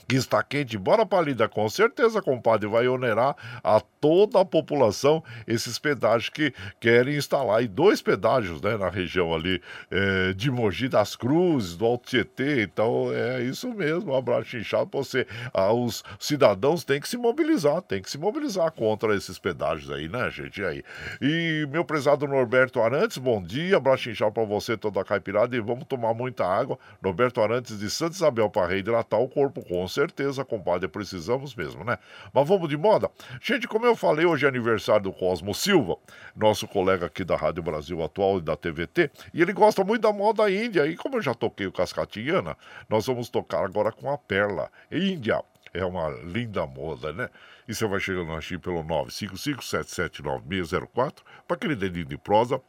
[0.08, 5.78] que está quente, bora palida, com certeza, compadre, vai onerar a toda a população esses
[5.78, 7.62] pedágios que querem instalar.
[7.62, 12.62] E dois pedágios, né, na região ali é, de Mogi das Cruzes, do Alto Tietê.
[12.62, 15.26] Então é isso mesmo, um abraço inchado pra você.
[15.52, 20.08] Ah, os cidadãos têm que se mobilizar, têm que se mobilizar contra esses pedágios aí,
[20.08, 20.60] né, gente?
[20.60, 20.84] E aí?
[21.20, 25.60] E meu prezado Norberto Arantes, bom dia, abraço inchado pra você, toda a caipirada, e
[25.60, 26.78] vamos tomar muita água.
[27.02, 31.98] Norberto Arantes de Santa Isabel para reidratar o corpo, com certeza, compadre, precisamos mesmo, né?
[32.32, 33.10] Mas vamos de moda?
[33.40, 35.96] Gente, como eu falei, hoje é aniversário do Cosmo Silva,
[36.34, 40.12] nosso colega aqui da Rádio Brasil Atual e da TVT, e ele gosta muito da
[40.12, 44.18] moda índia, e como eu já toquei o Cascatinhana, nós vamos tocar agora com a
[44.18, 45.42] Perla Índia.
[45.72, 47.28] É uma linda moda, né?
[47.68, 51.16] E você vai chegando aqui pelo 955-779604
[51.46, 52.62] para aquele dedinho de prosa,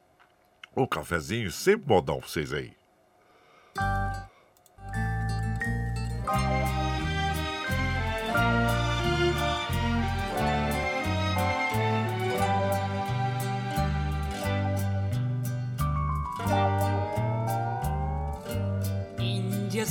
[0.75, 2.75] o cafezinho, sempre modão pra vocês aí.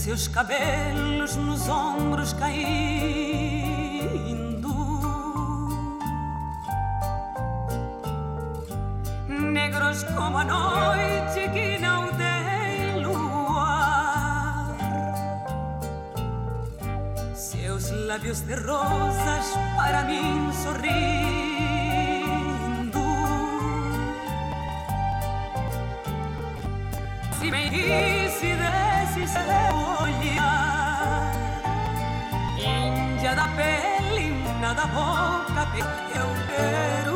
[0.07, 2.63] Seus cabelos nos ombros caindo.
[9.29, 14.77] Negros como a noite que não tem luar.
[17.35, 20.97] Seus lábios de rosas para mim sorrindo.
[27.41, 28.26] Se me
[33.37, 34.31] da pele,
[34.61, 35.67] nada boca,
[36.15, 37.16] eu quero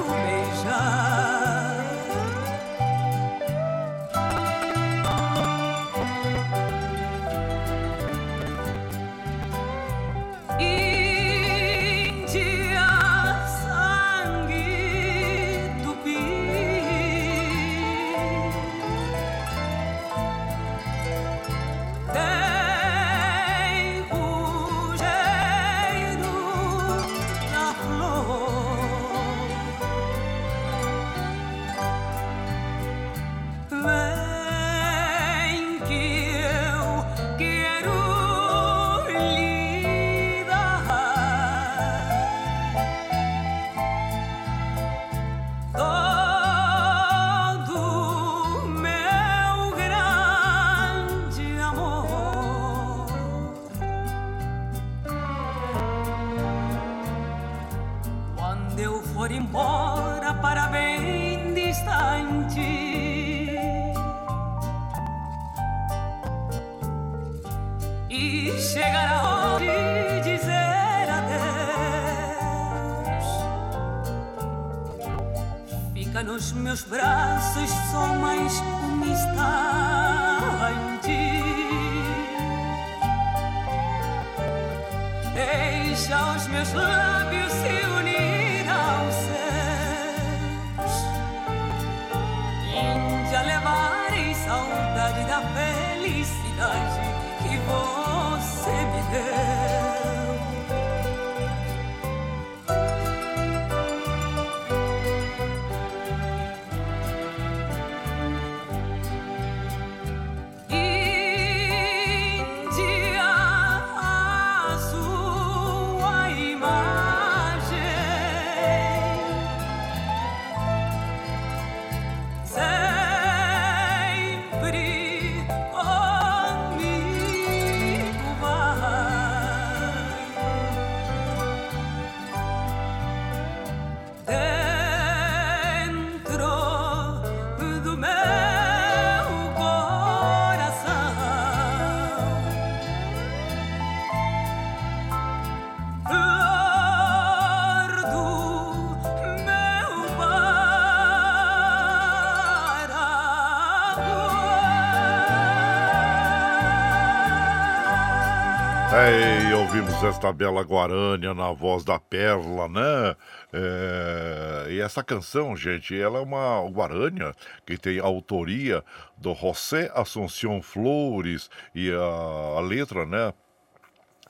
[159.71, 163.17] ouvimos esta bela Guarânia na voz da Perla, né?
[163.53, 167.33] É, e essa canção, gente, ela é uma Guarânia
[167.65, 168.83] que tem autoria
[169.17, 173.33] do José Assunção Flores e a, a letra, né?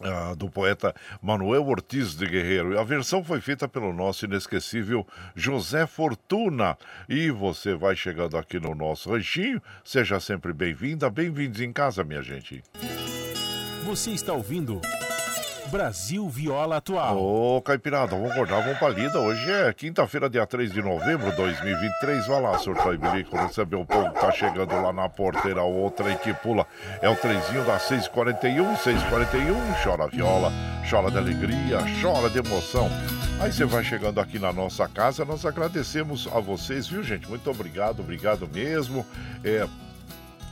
[0.03, 2.79] ah, do poeta Manuel Ortiz de Guerreiro.
[2.79, 6.77] A versão foi feita pelo nosso inesquecível José Fortuna.
[7.09, 9.63] E você vai chegando aqui no nosso ranchinho.
[9.83, 12.63] Seja sempre bem-vinda, bem-vindos em casa, minha gente.
[13.87, 14.83] Você está ouvindo
[15.71, 17.17] Brasil Viola Atual.
[17.17, 19.21] Ô, Caipirada, vamos acordar, vamos pra lida.
[19.21, 22.27] Hoje é quinta-feira, dia 3 de novembro de 2023.
[22.27, 25.63] Vai lá, surtar e bilico, receber o povo que tá chegando lá na porteira.
[25.63, 26.67] Outra que pula
[27.01, 29.55] é o trenzinho da 641, 641.
[29.85, 30.53] Chora viola,
[30.91, 32.91] chora de alegria, chora de emoção.
[33.41, 37.29] Aí você vai chegando aqui na nossa casa, nós agradecemos a vocês, viu, gente?
[37.29, 39.07] Muito obrigado, obrigado mesmo.
[39.45, 39.67] É,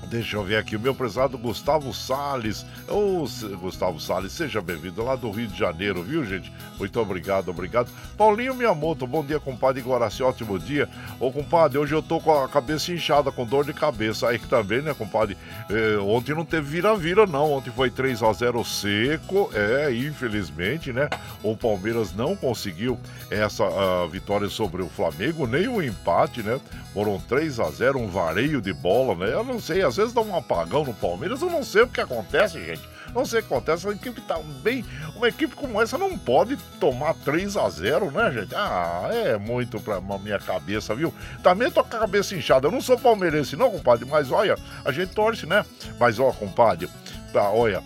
[0.06, 2.64] Deixa eu ver aqui, o meu prezado Gustavo Sales.
[2.88, 3.26] Ô,
[3.60, 6.50] Gustavo Sales, seja bem-vindo lá do Rio de Janeiro, viu, gente?
[6.78, 7.90] Muito obrigado, obrigado.
[8.16, 10.88] Paulinho Miyamoto, bom dia, compadre Guaraci, ótimo dia.
[11.20, 14.28] Ô, compadre, hoje eu tô com a cabeça inchada, com dor de cabeça.
[14.28, 15.36] Aí também, né, compadre?
[15.68, 17.52] É, ontem não teve vira-vira, não.
[17.52, 19.50] Ontem foi 3 a 0 seco.
[19.52, 21.10] É, infelizmente, né?
[21.42, 22.98] O Palmeiras não conseguiu
[23.30, 23.64] essa
[24.10, 26.58] vitória sobre o Flamengo, nem o empate, né?
[26.94, 29.34] Foram 3 a 0 um vareio de bola, né?
[29.34, 32.00] Eu não sei, às vezes dá um apagão no Palmeiras, eu não sei o que
[32.00, 32.82] acontece, gente.
[33.14, 34.84] Não sei o que acontece, uma equipe tá bem.
[35.16, 38.54] Uma equipe como essa não pode tomar 3 a 0 né, gente?
[38.54, 41.12] Ah, é muito pra minha cabeça, viu?
[41.42, 42.68] Também tô com a cabeça inchada.
[42.68, 45.64] Eu não sou palmeirense, não, compadre, mas olha, a gente torce, né?
[45.98, 46.88] Mas ó, compadre,
[47.32, 47.82] tá, olha,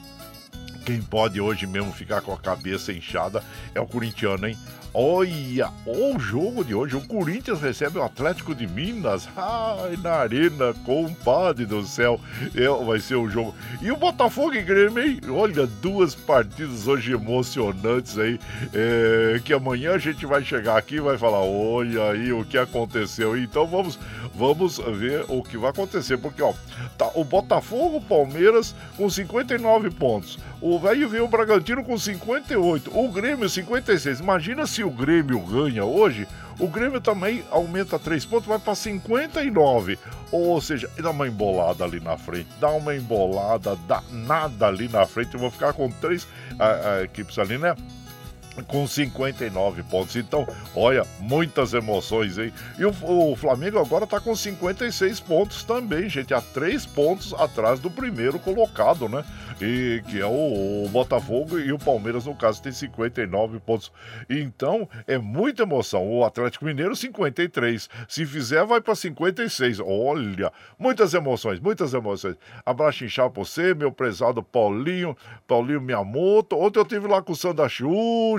[0.85, 3.43] quem pode hoje mesmo ficar com a cabeça inchada
[3.75, 4.59] é o corintiano, hein?
[4.95, 10.75] Olha, o jogo de hoje, o Corinthians recebe o Atlético de Minas, ai, na arena,
[10.85, 12.21] compadre do céu,
[12.55, 13.55] é, vai ser o jogo.
[13.81, 15.19] E o Botafogo e Grêmio, hein?
[15.31, 18.39] Olha, duas partidas hoje emocionantes aí,
[18.75, 22.59] é, que amanhã a gente vai chegar aqui e vai falar, olha aí o que
[22.59, 23.35] aconteceu.
[23.35, 23.99] Então vamos,
[24.35, 26.53] vamos ver o que vai acontecer, porque ó,
[26.99, 32.91] tá o Botafogo, o Palmeiras com 59 pontos, o velho veio o Bragantino com 58,
[32.95, 34.21] o Grêmio 56.
[34.21, 36.27] Imagina se o Grêmio ganha hoje,
[36.59, 39.99] o Grêmio também aumenta 3 pontos, vai para 59.
[40.31, 45.35] Ou seja, dá uma embolada ali na frente, dá uma embolada danada ali na frente.
[45.35, 46.27] Eu vou ficar com três
[46.59, 47.75] a, a equipes ali, né?
[48.67, 50.17] Com 59 pontos.
[50.17, 52.53] Então, olha, muitas emoções, hein?
[52.79, 57.81] E o, o Flamengo agora tá com 56 pontos também, gente, a 3 pontos atrás
[57.81, 59.25] do primeiro colocado, né?
[59.61, 63.93] E que é o, o Botafogo e o Palmeiras, no caso, tem 59 pontos.
[64.29, 66.11] Então, é muita emoção.
[66.11, 67.89] O Atlético Mineiro, 53.
[68.09, 69.79] Se fizer, vai para 56.
[69.81, 72.37] Olha, muitas emoções, muitas emoções.
[72.67, 75.17] Abraço inchado pra você, meu prezado Paulinho,
[75.47, 76.57] Paulinho Miyamoto.
[76.57, 77.69] Ontem eu tive lá com o Sandra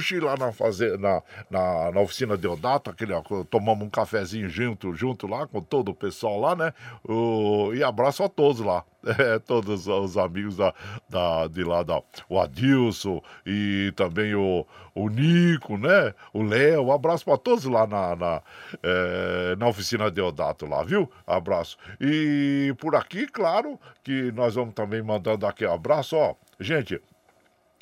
[0.03, 0.97] Xuxi, lá na, faze...
[0.97, 5.89] na, na, na oficina Deodato, aquele, ó, tomamos um cafezinho junto, junto lá com todo
[5.89, 6.73] o pessoal lá, né?
[7.07, 7.73] O...
[7.73, 8.83] E abraço a todos lá.
[9.05, 10.73] É, todos os amigos da,
[11.09, 14.65] da, de lá, da, o Adilson e também o,
[14.95, 16.13] o Nico, né?
[16.31, 18.41] O Léo, abraço para todos lá na, na,
[18.81, 21.11] é, na oficina Deodato lá, viu?
[21.27, 21.77] Abraço.
[21.99, 26.33] E por aqui, claro, que nós vamos também mandando aqui um abraço, ó.
[26.57, 27.01] Gente,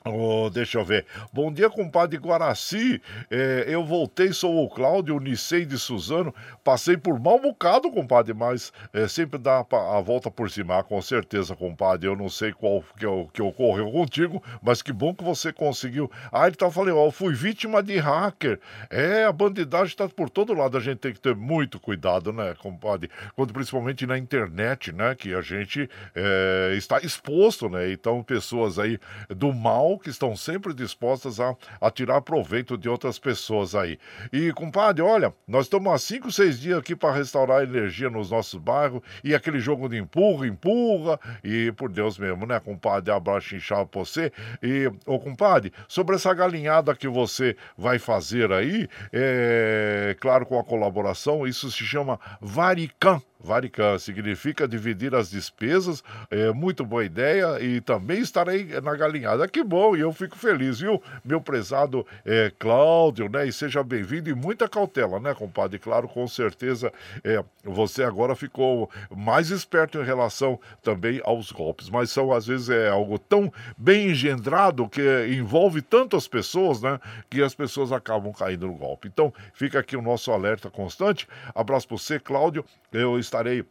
[0.04, 1.06] Oh, deixa eu ver.
[1.32, 3.00] Bom dia, compadre Guaraci.
[3.30, 6.34] É, eu voltei, sou o Cláudio Unicei de Suzano.
[6.64, 11.56] Passei por mal bocado, compadre, mas é, sempre dá a volta por cima, com certeza,
[11.56, 12.08] compadre.
[12.08, 16.10] Eu não sei qual que, que ocorreu contigo, mas que bom que você conseguiu.
[16.32, 18.60] Ah, ele tá falando, ó, eu fui vítima de hacker.
[18.90, 20.78] É, a bandidagem tá por todo lado.
[20.78, 23.08] A gente tem que ter muito cuidado, né, compadre?
[23.36, 27.92] Quando principalmente na internet, né, que a gente é, está exposto, né?
[27.92, 28.98] Então, pessoas aí
[29.30, 33.98] do mal que estão sempre dispostas a, a tirar proveito de outras pessoas aí.
[34.32, 38.32] E, compadre, olha, nós estamos há cinco, seis dias aqui para restaurar a energia nos
[38.32, 43.12] nossos bairros e aquele jogo de empurra, empurra, e por Deus mesmo, né, compadre?
[43.12, 44.32] Abraço inchado pra você.
[44.62, 50.64] E, ô, compadre, sobre essa galinhada que você vai fazer aí, é claro, com a
[50.64, 53.22] colaboração, isso se chama Varican.
[53.44, 59.48] Varican significa dividir as despesas, é muito boa ideia e também estarei na galinhada.
[59.48, 63.48] Que bom, e eu fico feliz, viu, meu prezado é, Cláudio, né?
[63.48, 65.80] E seja bem-vindo e muita cautela, né, compadre?
[65.80, 66.92] Claro, com certeza
[67.24, 72.70] é, você agora ficou mais esperto em relação também aos golpes, mas são às vezes
[72.70, 77.00] é algo tão bem engendrado que envolve tantas pessoas, né?
[77.30, 79.08] Que as pessoas acabam caindo no golpe.
[79.08, 81.28] Então, fica aqui o nosso alerta constante.
[81.54, 82.66] Abraço para você, Cláudio.
[82.92, 83.64] Eu estarei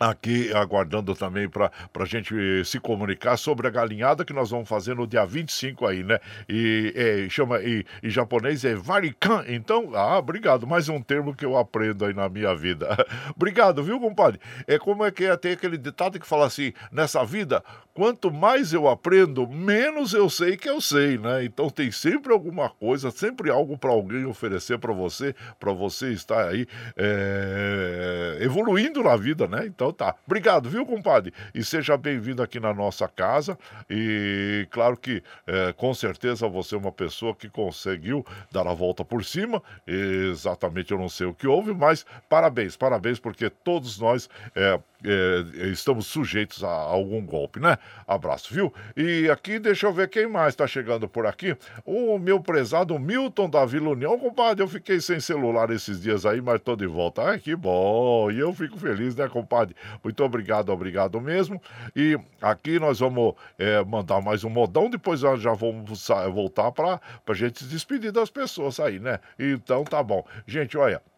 [0.00, 4.96] aqui aguardando também para a gente se comunicar sobre a galinhada que nós vamos fazer
[4.96, 6.18] no dia 25 aí, né?
[6.48, 9.44] E é, chama e, em japonês é varikan.
[9.46, 10.66] Então, ah, obrigado.
[10.66, 12.88] Mais um termo que eu aprendo aí na minha vida.
[13.36, 14.40] obrigado, viu, compadre?
[14.66, 17.62] É como é que é, tem aquele ditado que fala assim: nessa vida,
[17.92, 21.44] quanto mais eu aprendo, menos eu sei que eu sei, né?
[21.44, 26.48] Então tem sempre alguma coisa, sempre algo para alguém oferecer para você, para você estar
[26.48, 26.66] aí
[26.96, 29.66] é, evoluindo na vida, né?
[29.66, 30.14] Então tá.
[30.26, 31.32] Obrigado, viu, compadre?
[31.54, 33.58] E seja bem-vindo aqui na nossa casa.
[33.88, 39.04] E claro que é, com certeza você é uma pessoa que conseguiu dar a volta
[39.04, 39.62] por cima.
[39.86, 45.66] Exatamente, eu não sei o que houve, mas parabéns, parabéns, porque todos nós é, é,
[45.68, 47.78] estamos sujeitos a algum golpe, né?
[48.06, 48.72] Abraço, viu?
[48.96, 51.56] E aqui, deixa eu ver quem mais está chegando por aqui.
[51.84, 54.62] O meu prezado Milton da Vila União, compadre.
[54.62, 57.22] Eu fiquei sem celular esses dias aí, mas tô de volta.
[57.22, 58.30] Ai, que bom!
[58.30, 59.74] E eu fico feliz, né, compadre?
[60.02, 61.60] Muito obrigado, obrigado mesmo.
[61.94, 67.00] E aqui nós vamos é, mandar mais um modão, depois nós já vamos voltar para
[67.26, 69.18] a gente se despedir das pessoas aí, né?
[69.38, 70.24] Então tá bom.
[70.46, 71.09] Gente, olha.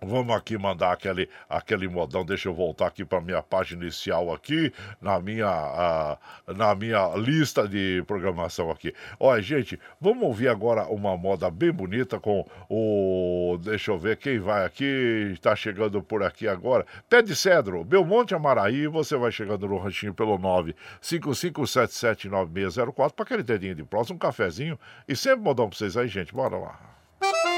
[0.00, 2.24] Vamos aqui mandar aquele, aquele modão.
[2.24, 8.04] Deixa eu voltar aqui para minha página inicial aqui, na minha, na minha lista de
[8.06, 8.94] programação aqui.
[9.18, 13.56] Olha, gente, vamos ouvir agora uma moda bem bonita com o.
[13.62, 15.30] Deixa eu ver quem vai aqui.
[15.32, 16.84] Está chegando por aqui agora.
[17.08, 18.86] Pé de Cedro, Belmonte Amaraí.
[18.86, 24.78] Você vai chegando no ranchinho pelo 955779604 para aquele dedinho de próximo, um cafezinho.
[25.08, 26.34] E sempre modão para vocês aí, gente.
[26.34, 26.78] Bora lá.
[27.20, 27.53] Mato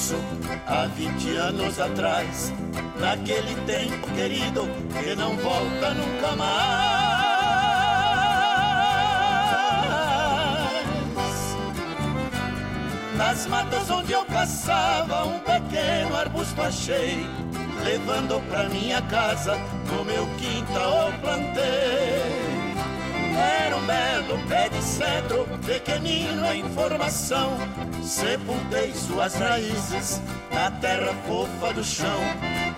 [0.00, 0.16] Grosso,
[0.66, 2.52] há 20 anos atrás.
[2.98, 4.66] Naquele tempo querido
[4.98, 6.90] que não volta nunca mais.
[13.14, 17.26] Nas matas onde eu caçava, um pequeno arbusto achei,
[17.84, 19.54] levando pra minha casa,
[19.86, 22.39] no meu quintal plantei.
[23.36, 27.56] Era um belo pé de cedro, pequenino em formação.
[28.02, 30.20] Sepultei suas raízes
[30.52, 32.20] na terra fofa do chão.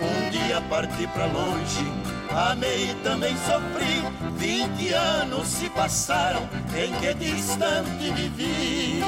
[0.01, 1.87] Um dia parti pra longe,
[2.31, 4.03] amei e também sofri.
[4.37, 9.03] Vinte anos se passaram em que distante vivi.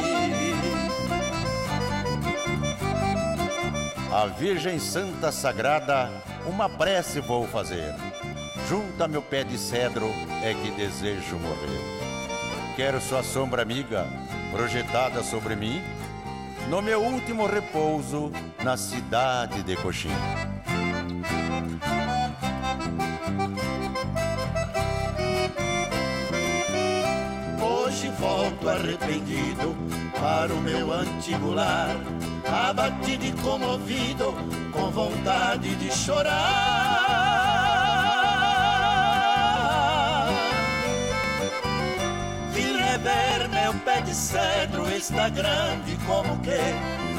[4.12, 6.08] A Virgem Santa Sagrada,
[6.46, 7.92] uma prece vou fazer.
[8.68, 10.06] Junto a meu pé de cedro
[10.42, 12.74] é que desejo morrer.
[12.76, 14.06] Quero sua sombra amiga
[14.50, 15.82] projetada sobre mim,
[16.70, 18.32] no meu último repouso
[18.62, 20.08] na cidade de Coxim.
[27.60, 29.76] Hoje volto arrependido
[30.18, 31.96] para o meu antigo lar,
[32.46, 34.34] abatido e comovido,
[34.72, 37.73] com vontade de chorar.
[42.94, 46.58] Vim rever meu pé de cedro, está grande como que,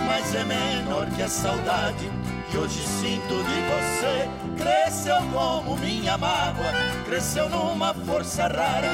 [0.06, 2.10] mas é menor que a saudade
[2.50, 4.30] que hoje sinto de você.
[4.58, 6.72] Cresceu como minha mágoa,
[7.06, 8.94] cresceu numa força rara,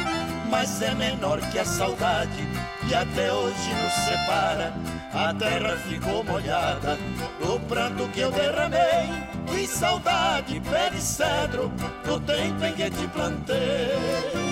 [0.49, 2.47] mas é menor que a saudade
[2.87, 4.73] que até hoje nos separa.
[5.13, 6.97] A terra ficou molhada
[7.39, 9.07] do pranto que eu derramei.
[9.47, 11.71] Que saudade, pé de cedro,
[12.05, 14.50] do tempo em que te plantei.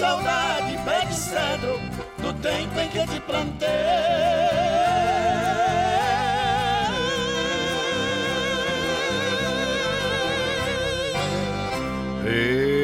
[0.00, 1.78] Saudade, pé de cedro,
[2.22, 3.20] do tempo em que te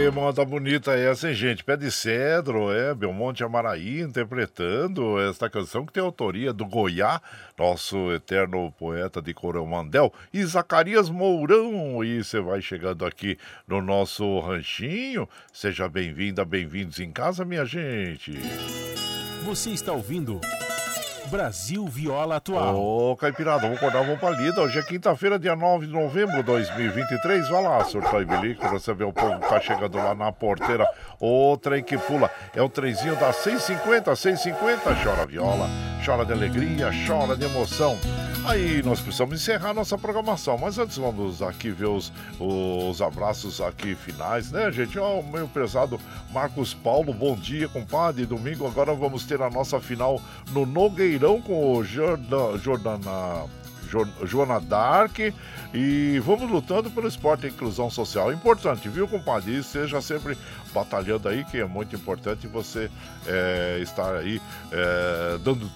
[0.06, 1.64] E moda bonita essa, hein, gente?
[1.64, 7.20] Pé de Cedro, é, Belmonte Amaraí interpretando esta canção que tem autoria do Goiá,
[7.58, 12.04] nosso eterno poeta de Coromandel, e Zacarias Mourão.
[12.04, 15.28] E você vai chegando aqui no nosso ranchinho.
[15.52, 18.30] Seja bem-vinda, bem-vindos em casa, minha gente.
[19.44, 20.40] Você está ouvindo
[21.26, 22.76] Brasil Viola Atual.
[22.76, 24.60] Ô, Caipirada, vamos acordar, vamos pra lida.
[24.60, 27.48] Hoje é quinta-feira, dia 9 de novembro de 2023.
[27.48, 30.86] Vai lá, surtou bilico, você vê o povo que tá chegando lá na porteira.
[31.20, 34.94] O trem que pula é o trenzinho da 650, 650.
[35.02, 35.68] Chora viola,
[36.04, 37.98] chora de alegria, chora de emoção.
[38.46, 43.96] Aí nós precisamos encerrar nossa programação, mas antes vamos aqui ver os, os abraços aqui
[43.96, 44.96] finais, né, gente?
[45.00, 45.98] Ó, o meu prezado
[46.30, 48.24] Marcos Paulo, bom dia, compadre.
[48.24, 50.20] Domingo agora vamos ter a nossa final
[50.52, 53.44] no Nogueirão com o Jordan, Jordana.
[53.88, 55.16] Jo- Joana Dark
[55.72, 58.32] e vamos lutando pelo esporte e inclusão social.
[58.32, 59.58] Importante, viu, compadre?
[59.58, 60.36] E seja sempre
[60.74, 62.90] batalhando aí, que é muito importante você
[63.28, 64.42] é, estar aí
[64.72, 65.70] é, dando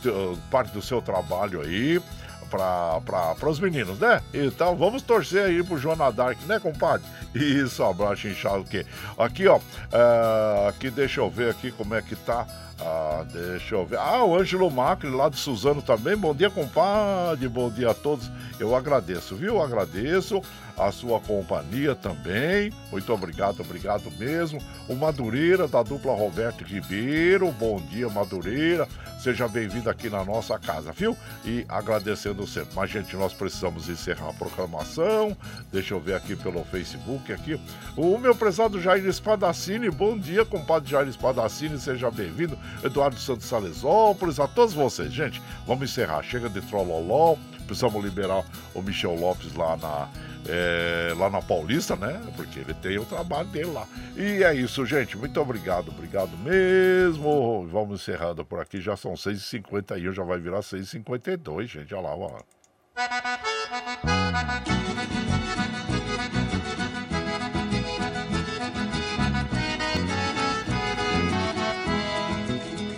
[0.51, 2.03] parte do seu trabalho aí
[2.51, 4.20] para os meninos, né?
[4.35, 7.06] Então vamos torcer aí pro Joana Dark, né, compadre?
[7.35, 8.85] Isso, abraço inchado que
[9.16, 9.60] aqui, ó,
[9.93, 12.47] é, aqui deixa eu ver aqui como é que tá.
[12.82, 13.98] Ah, deixa eu ver.
[13.98, 16.16] Ah, o Ângelo Macri lá de Suzano também.
[16.16, 17.47] Bom dia, compadre.
[17.47, 18.31] Bom dia a todos.
[18.59, 19.60] Eu agradeço, viu?
[19.62, 20.40] Agradeço
[20.81, 22.73] a sua companhia também.
[22.90, 24.61] Muito obrigado, obrigado mesmo.
[24.89, 27.52] O Madureira da dupla Roberto Ribeiro.
[27.52, 28.89] Bom dia, Madureira.
[29.20, 31.15] Seja bem-vindo aqui na nossa casa, viu?
[31.44, 32.70] E agradecendo sempre.
[32.74, 35.36] Mas, gente, nós precisamos encerrar a proclamação.
[35.70, 37.61] Deixa eu ver aqui pelo Facebook aqui.
[37.97, 39.90] O meu prezado Jair Espadacini.
[39.90, 41.78] Bom dia, compadre Jair Espadacini.
[41.78, 42.59] Seja bem-vindo.
[42.82, 44.40] Eduardo Santos Salesópolis.
[44.40, 45.43] A todos vocês, gente.
[45.66, 46.23] Vamos encerrar.
[46.23, 47.36] Chega de trololó.
[47.66, 48.43] Precisamos liberar
[48.74, 50.09] o Michel Lopes lá na,
[50.49, 52.21] é, lá na Paulista, né?
[52.37, 53.87] Porque ele tem o trabalho dele lá.
[54.17, 55.17] E é isso, gente.
[55.17, 57.67] Muito obrigado, obrigado mesmo.
[57.69, 58.81] Vamos encerrando por aqui.
[58.81, 61.95] Já são 6h51, já vai virar 6h52, gente.
[61.95, 62.41] Olha lá, olha lá.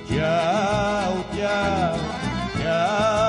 [0.08, 1.98] Tchau, tchau,
[2.56, 3.21] tchau,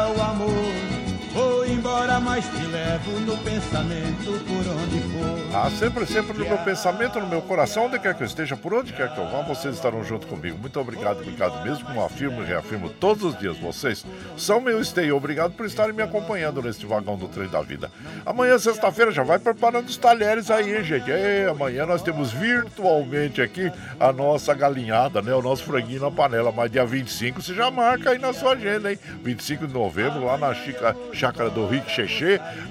[2.34, 5.56] mas te levo no pensamento por onde for.
[5.56, 8.74] Ah, sempre, sempre no meu pensamento, no meu coração, onde quer que eu esteja, por
[8.74, 10.58] onde quer que eu vá, vocês estarão junto comigo.
[10.58, 13.56] Muito obrigado, obrigado mesmo, como afirmo e reafirmo todos os dias.
[13.58, 14.04] Vocês
[14.36, 15.16] são meu esteio.
[15.16, 17.92] Obrigado por estarem me acompanhando neste vagão do trem da vida.
[18.26, 21.12] Amanhã, sexta-feira, já vai preparando os talheres aí, hein, gente?
[21.12, 25.36] E amanhã nós temos virtualmente aqui a nossa galinhada, né?
[25.36, 26.52] O nosso franguinho na panela.
[26.52, 28.98] Mas dia 25 você já marca aí na sua agenda, hein?
[29.22, 31.92] 25 de novembro, lá na Chica, Chácara do Rick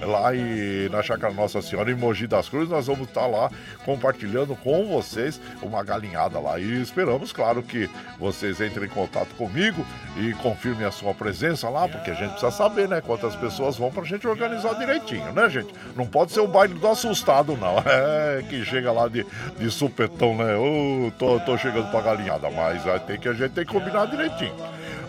[0.02, 3.50] Lá e na Chácara Nossa Senhora, em Mogi das Cruzes, nós vamos estar lá
[3.84, 6.58] compartilhando com vocês uma galinhada lá.
[6.58, 7.88] E esperamos, claro, que
[8.18, 9.84] vocês entrem em contato comigo
[10.16, 13.90] e confirmem a sua presença lá, porque a gente precisa saber, né, quantas pessoas vão
[13.90, 15.72] pra gente organizar direitinho, né, gente?
[15.96, 17.82] Não pode ser o baile do assustado, não.
[17.94, 19.24] É que chega lá de,
[19.58, 20.56] de supetão, né?
[20.56, 24.54] Ô, tô, tô chegando pra galinhada, mas tem que, a gente tem que combinar direitinho.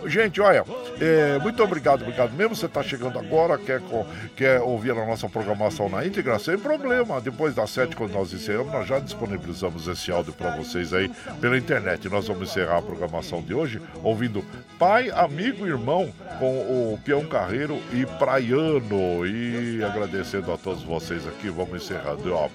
[0.06, 0.64] Gente, olha,
[1.00, 2.56] é, muito obrigado, obrigado mesmo.
[2.56, 3.82] Você está chegando agora, quer,
[4.36, 7.22] quer ouvir a nossa programação na íntegra, sem problema.
[7.22, 11.10] Depois das sete, quando nós encerramos, nós já disponibilizamos esse áudio para vocês aí
[11.40, 12.10] pela internet.
[12.10, 14.44] Nós vamos encerrar a programação de hoje ouvindo
[14.78, 16.60] Pai, Amigo e Irmão com
[16.94, 19.26] o Peão Carreiro e Praiano.
[19.26, 22.50] E agradecendo a todos vocês aqui, vamos encerrando, ó.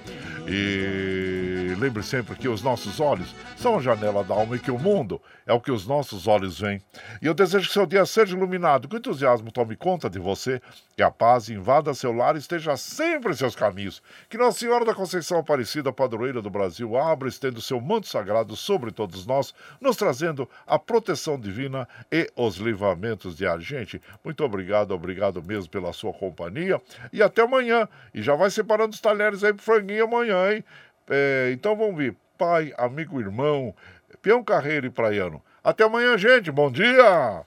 [0.47, 4.79] E lembre sempre que os nossos olhos são a janela da alma e que o
[4.79, 6.81] mundo é o que os nossos olhos veem.
[7.21, 10.61] E eu desejo que seu dia seja iluminado, que o entusiasmo tome conta de você,
[10.97, 14.03] que a paz invada seu lar e esteja sempre em seus caminhos.
[14.29, 18.09] Que Nossa Senhora da Conceição Aparecida, padroeira do Brasil, abra e estenda o seu manto
[18.09, 23.67] sagrado sobre todos nós, nos trazendo a proteção divina e os livramentos diários.
[23.67, 26.83] Gente, muito obrigado, obrigado mesmo pela sua companhia.
[27.13, 27.89] E até amanhã.
[28.13, 30.65] E já vai separando os talheres aí pro franguinho amanhã, hein?
[31.09, 32.17] É, então vamos ver.
[32.37, 33.75] Pai, amigo, irmão,
[34.23, 35.43] peão carreiro e praiano.
[35.63, 36.51] Até amanhã, gente.
[36.51, 37.45] Bom dia!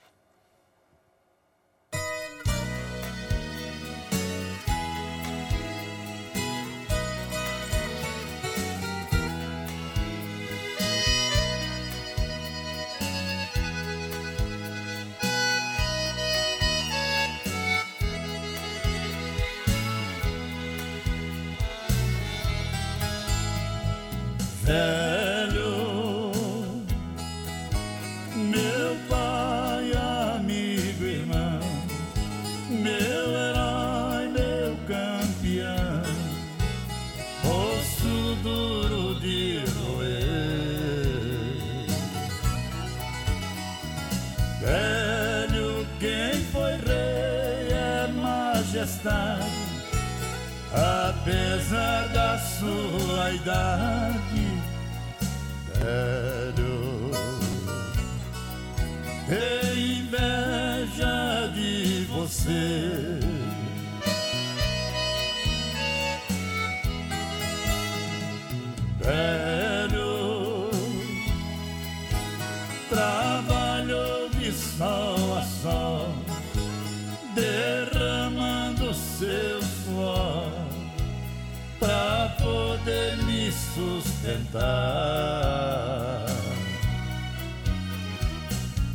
[84.21, 86.25] Sustentar.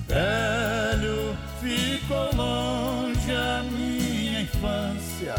[0.08, 5.34] Velho, ficou longe a minha infância.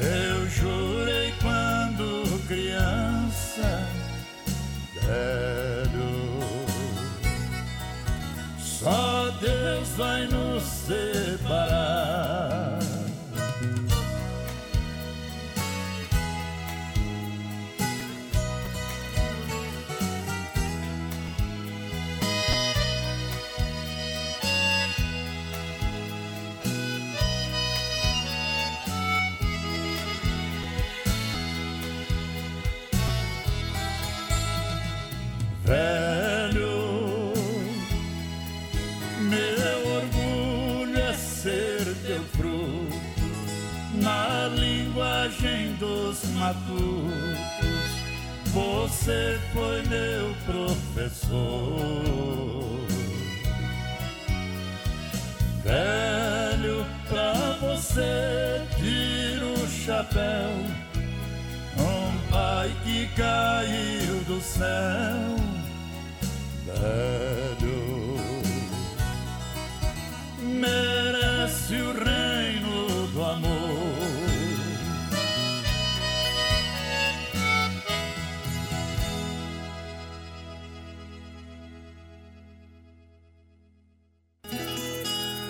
[0.00, 3.82] Eu jurei quando criança,
[5.02, 6.38] velho.
[8.58, 12.07] Só Deus vai nos separar.
[49.08, 51.38] Você foi meu professor.
[55.64, 60.50] Velho, pra você tiro o chapéu.
[61.78, 65.27] Um pai que caiu do céu,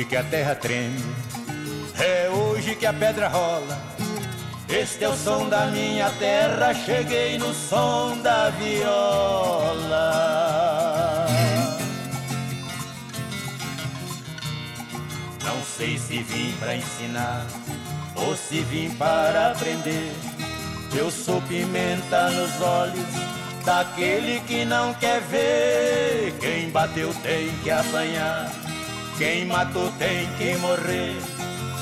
[0.00, 0.98] Hoje que a terra treme,
[1.98, 3.78] é hoje que a pedra rola.
[4.68, 10.06] Este é o som da minha terra, cheguei no som da viola.
[15.44, 17.46] Não sei se vim para ensinar
[18.14, 20.12] ou se vim para aprender.
[20.96, 23.06] Eu sou pimenta nos olhos
[23.66, 26.32] daquele que não quer ver.
[26.40, 28.50] Quem bateu tem que apanhar,
[29.20, 31.14] quem matou tem que morrer.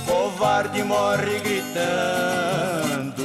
[0.05, 3.23] Covarde morre gritando,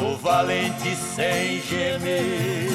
[0.00, 2.68] o valente sem gemer.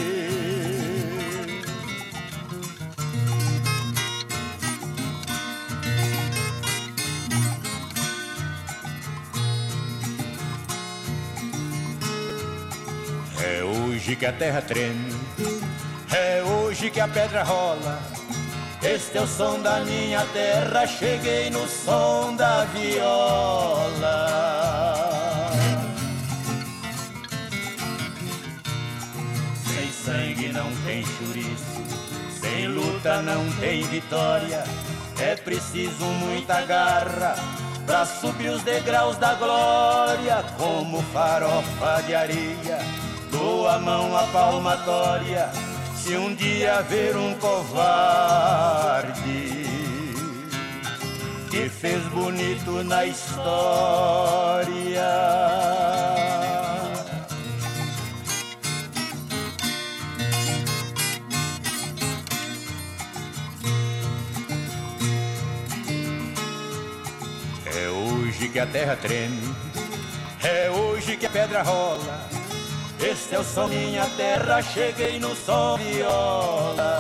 [13.42, 15.16] É hoje que a terra treme,
[16.12, 18.20] é hoje que a pedra rola.
[18.82, 24.26] Este é o som da minha terra, cheguei no som da viola.
[29.68, 31.84] Sem sangue não tem chouriço,
[32.40, 34.64] sem luta não tem vitória.
[35.20, 37.36] É preciso muita garra
[37.86, 42.80] pra subir os degraus da glória, como farofa de areia.
[43.30, 45.52] Dou a mão à palmatória
[46.04, 49.14] se um dia ver um covarde
[51.52, 54.70] que fez bonito na história.
[67.66, 69.54] É hoje que a terra treme,
[70.44, 72.39] é hoje que a pedra rola.
[73.02, 77.00] Este é o som minha terra, cheguei no som viola.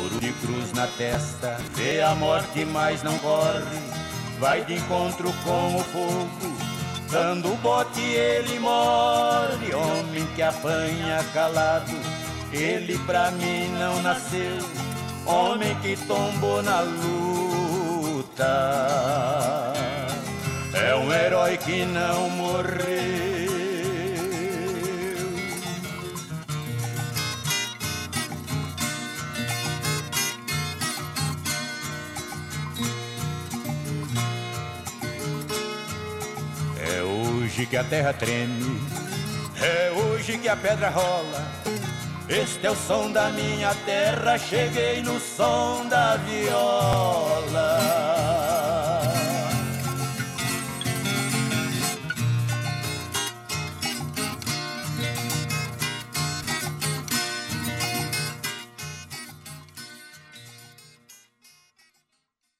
[0.00, 3.78] Ouro de cruz na testa, vê a morte, mas não corre.
[4.40, 6.56] Vai de encontro com o fogo,
[7.08, 9.72] dando bote ele morre.
[9.72, 11.94] Homem que apanha calado,
[12.52, 14.58] ele pra mim não nasceu.
[15.24, 18.48] Homem que tombou na luta
[20.88, 22.78] é um herói que não morreu.
[36.80, 38.80] É hoje que a terra treme,
[39.60, 41.46] é hoje que a pedra rola.
[42.28, 47.78] Este é o som da minha terra, cheguei no som da viola.